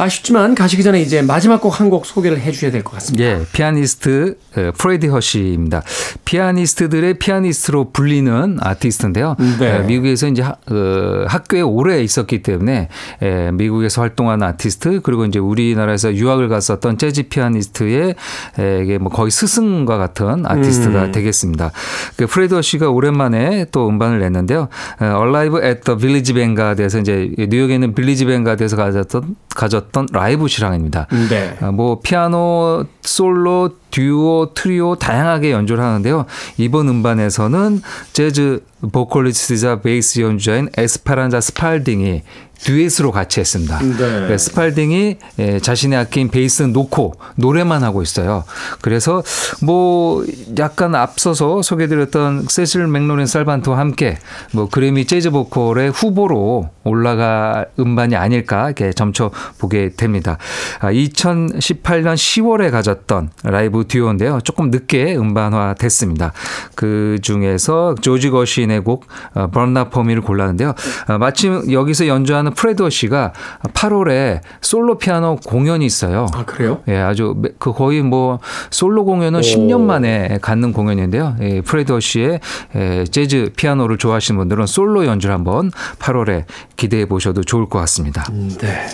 아쉽지만 0.01 0.55
가시기 0.55 0.83
전에 0.83 1.01
이제 1.01 1.23
마지막 1.23 1.61
곡 1.61 1.81
한 1.81 1.91
곡 1.91 2.07
소개를 2.07 2.39
해 2.41 2.51
주셔야 2.53 2.71
될 2.71 2.83
것 2.85 2.93
같습니다. 2.95 3.25
예, 3.25 3.41
피아니스트 3.53 4.37
에, 4.57 4.71
프레드 4.73 5.09
허시입니다. 5.09 5.83
피아니스트들의 6.25 7.15
피아니스트로 7.19 7.91
불리는 7.93 8.59
아티스트인데요. 8.61 9.37
네. 9.59 9.77
에, 9.77 9.83
미국에서 9.83 10.29
이제 10.29 10.43
하- 10.43 10.53
어, 10.71 11.25
학교에 11.27 11.61
오래 11.61 12.03
있었기 12.03 12.43
때문에 12.43 12.89
에, 13.23 13.51
미국에서 13.53 14.01
활동하는 14.03 14.47
아티스트 14.47 15.01
그리고 15.03 15.25
이제 15.25 15.39
우리나라에서 15.39 16.15
유학을 16.15 16.49
갔었던 16.49 16.99
재즈 16.99 17.25
피아니스트의 17.29 18.15
에, 18.59 18.83
이게 18.83 18.99
뭐 18.99 19.11
거의 19.11 19.31
스승과 19.31 19.97
같은 19.99 20.47
아티스트가 20.47 21.05
음. 21.07 21.13
되겠습니다. 21.13 21.73
그 22.17 22.27
프레드 22.27 22.55
허시가 22.55 22.89
오랜만에 22.91 23.67
또 23.73 23.89
음반을 23.89 24.21
냈는데요. 24.21 24.69
에, 25.03 25.05
Alive 25.07 25.63
at 25.67 25.81
the 25.83 25.99
Village 25.99 26.35
Vanguard에서 26.35 26.99
이제 27.01 27.31
뉴욕에 27.39 27.75
있는 27.75 27.95
빌리지 27.95 28.25
밴가드에서 28.27 28.77
가졌던 28.77 29.37
가졌던 29.55 30.07
라이브 30.13 30.49
실황입니다. 30.49 31.07
네. 31.29 31.57
아, 31.61 31.71
뭐 31.71 32.01
피아노, 32.01 32.85
솔로, 33.03 33.71
듀오, 33.91 34.53
트리오 34.55 34.97
다양하게 34.97 35.51
연주를 35.53 35.83
하는데요. 35.83 36.27
이번 36.59 36.89
음반에서는 36.89 37.83
재즈 38.13 38.65
보컬리스트이자 38.93 39.81
베이스 39.81 40.21
연주자인 40.21 40.69
에스페란자 40.77 41.41
스팔딩이 41.41 42.23
듀엣으로 42.65 43.11
같이 43.11 43.41
했습니다. 43.41 43.79
네. 43.79 44.29
네, 44.29 44.39
스팔딩이 44.39 45.17
예, 45.39 45.59
자신의 45.61 45.99
악기인 45.99 46.29
베이스는 46.29 46.73
놓고 46.73 47.15
노래만 47.37 47.83
하고 47.83 48.03
있어요. 48.03 48.45
그래서 48.81 49.23
뭐 49.63 50.25
약간 50.59 50.95
앞서서 50.95 51.63
소개드렸던 51.63 52.47
세실 52.49 52.87
맥로린 52.87 53.27
살반트와 53.27 53.79
함께 53.79 54.19
뭐 54.53 54.69
그래미 54.69 55.07
재즈 55.07 55.31
보컬의 55.31 55.91
후보로 55.91 56.71
올라갈 56.85 57.69
음반이 57.79 58.17
아닐까 58.17 58.67
이렇게 58.67 58.93
점쳐 58.93 59.31
보게 59.59 59.91
됩니다. 59.91 60.39
아, 60.81 60.91
2018년 60.93 62.15
10월에 62.15 62.71
가졌던 62.71 63.31
라이브 63.45 63.87
듀오인데요. 63.87 64.41
조금 64.43 64.71
늦게 64.71 65.17
음반화 65.17 65.75
됐습니다. 65.75 66.33
그 66.75 67.19
중에서 67.23 67.95
조지 68.01 68.31
거슈인의 68.31 68.81
곡 68.81 69.07
But 69.53 69.71
Not 69.71 69.89
for 69.91 70.02
Me를 70.02 70.23
골랐는데요. 70.23 70.75
아, 71.07 71.19
마침 71.19 71.71
여기서 71.73 72.07
연주하는 72.07 72.50
프레드 72.55 72.89
허시가 72.91 73.33
8월에 73.63 74.41
솔로 74.61 74.99
피아노 74.99 75.37
공연이 75.37 75.85
있어요. 75.87 76.27
아, 76.35 76.45
그래요? 76.45 76.81
예, 76.89 76.97
아주 76.99 77.35
매- 77.37 77.51
그 77.59 77.73
거의 77.73 78.03
뭐 78.03 78.39
솔로 78.71 79.05
공연은 79.05 79.41
10년 79.41 79.81
만에 79.81 80.39
갖는 80.43 80.73
공연인데요. 80.73 81.37
예, 81.41 81.61
프레드 81.61 81.99
허쉬의 82.01 82.41
예, 82.77 83.05
재즈 83.05 83.53
피아노를 83.57 83.99
좋아하시는 83.99 84.39
분들은 84.39 84.67
솔로 84.67 85.05
연주를 85.07 85.35
한번 85.35 85.71
8월에 85.99 86.45
기대해 86.77 87.07
보셔도 87.07 87.43
좋을 87.43 87.69
것 87.69 87.79
같습니다. 87.81 88.25
네. 88.61 88.87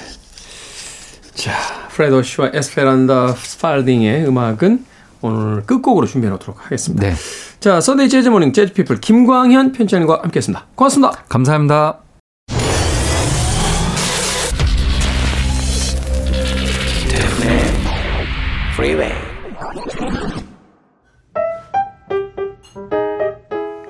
자, 1.34 1.52
프레드 1.90 2.22
허쉬와 2.22 2.50
에스페란자 2.54 3.32
스팔딩의 3.32 4.26
음악은 4.26 4.84
오늘 5.22 5.62
끝곡으로 5.64 6.06
준비해 6.06 6.30
놓도록 6.30 6.64
하겠습니다. 6.64 7.06
네. 7.08 7.14
자, 7.60 7.80
Sunday 7.80 8.08
Jazz 8.08 8.28
Morning 8.28 8.52
Jazz 8.52 8.72
People 8.74 9.00
김광현 9.00 9.72
편집장과 9.72 10.20
함께했습니다. 10.22 10.66
고맙습니다. 10.74 11.12
감사합니다. 11.28 12.05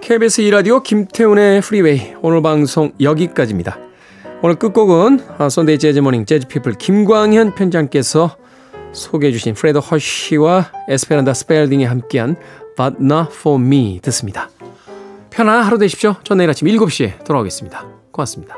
KBS 0.06 0.42
2라디오 0.42 0.84
김태훈의 0.84 1.60
Freeway 1.62 2.14
오늘 2.22 2.40
방송 2.40 2.92
여기까지입니다. 3.00 3.76
오늘 4.40 4.54
끝곡은 4.54 5.18
아, 5.36 5.48
Sunday 5.48 5.80
Jazz 5.80 5.98
Morning 5.98 6.26
Jazz 6.26 6.46
People 6.46 6.74
김광현 6.74 7.56
편집장께서 7.56 8.36
소개해 8.92 9.32
주신 9.32 9.54
프레드 9.54 9.78
허쉬와 9.78 10.70
에스페란자 10.88 11.34
스펠딩이 11.34 11.84
함께한 11.86 12.36
But 12.76 12.98
Not 13.00 13.30
For 13.32 13.60
Me 13.60 13.98
듣습니다. 14.02 14.48
편안한 15.30 15.64
하루 15.64 15.76
되십시오. 15.76 16.14
전 16.22 16.38
내일 16.38 16.50
아침 16.50 16.68
7시에 16.68 17.24
돌아오겠습니다. 17.24 17.84
고맙습니다. 18.12 18.54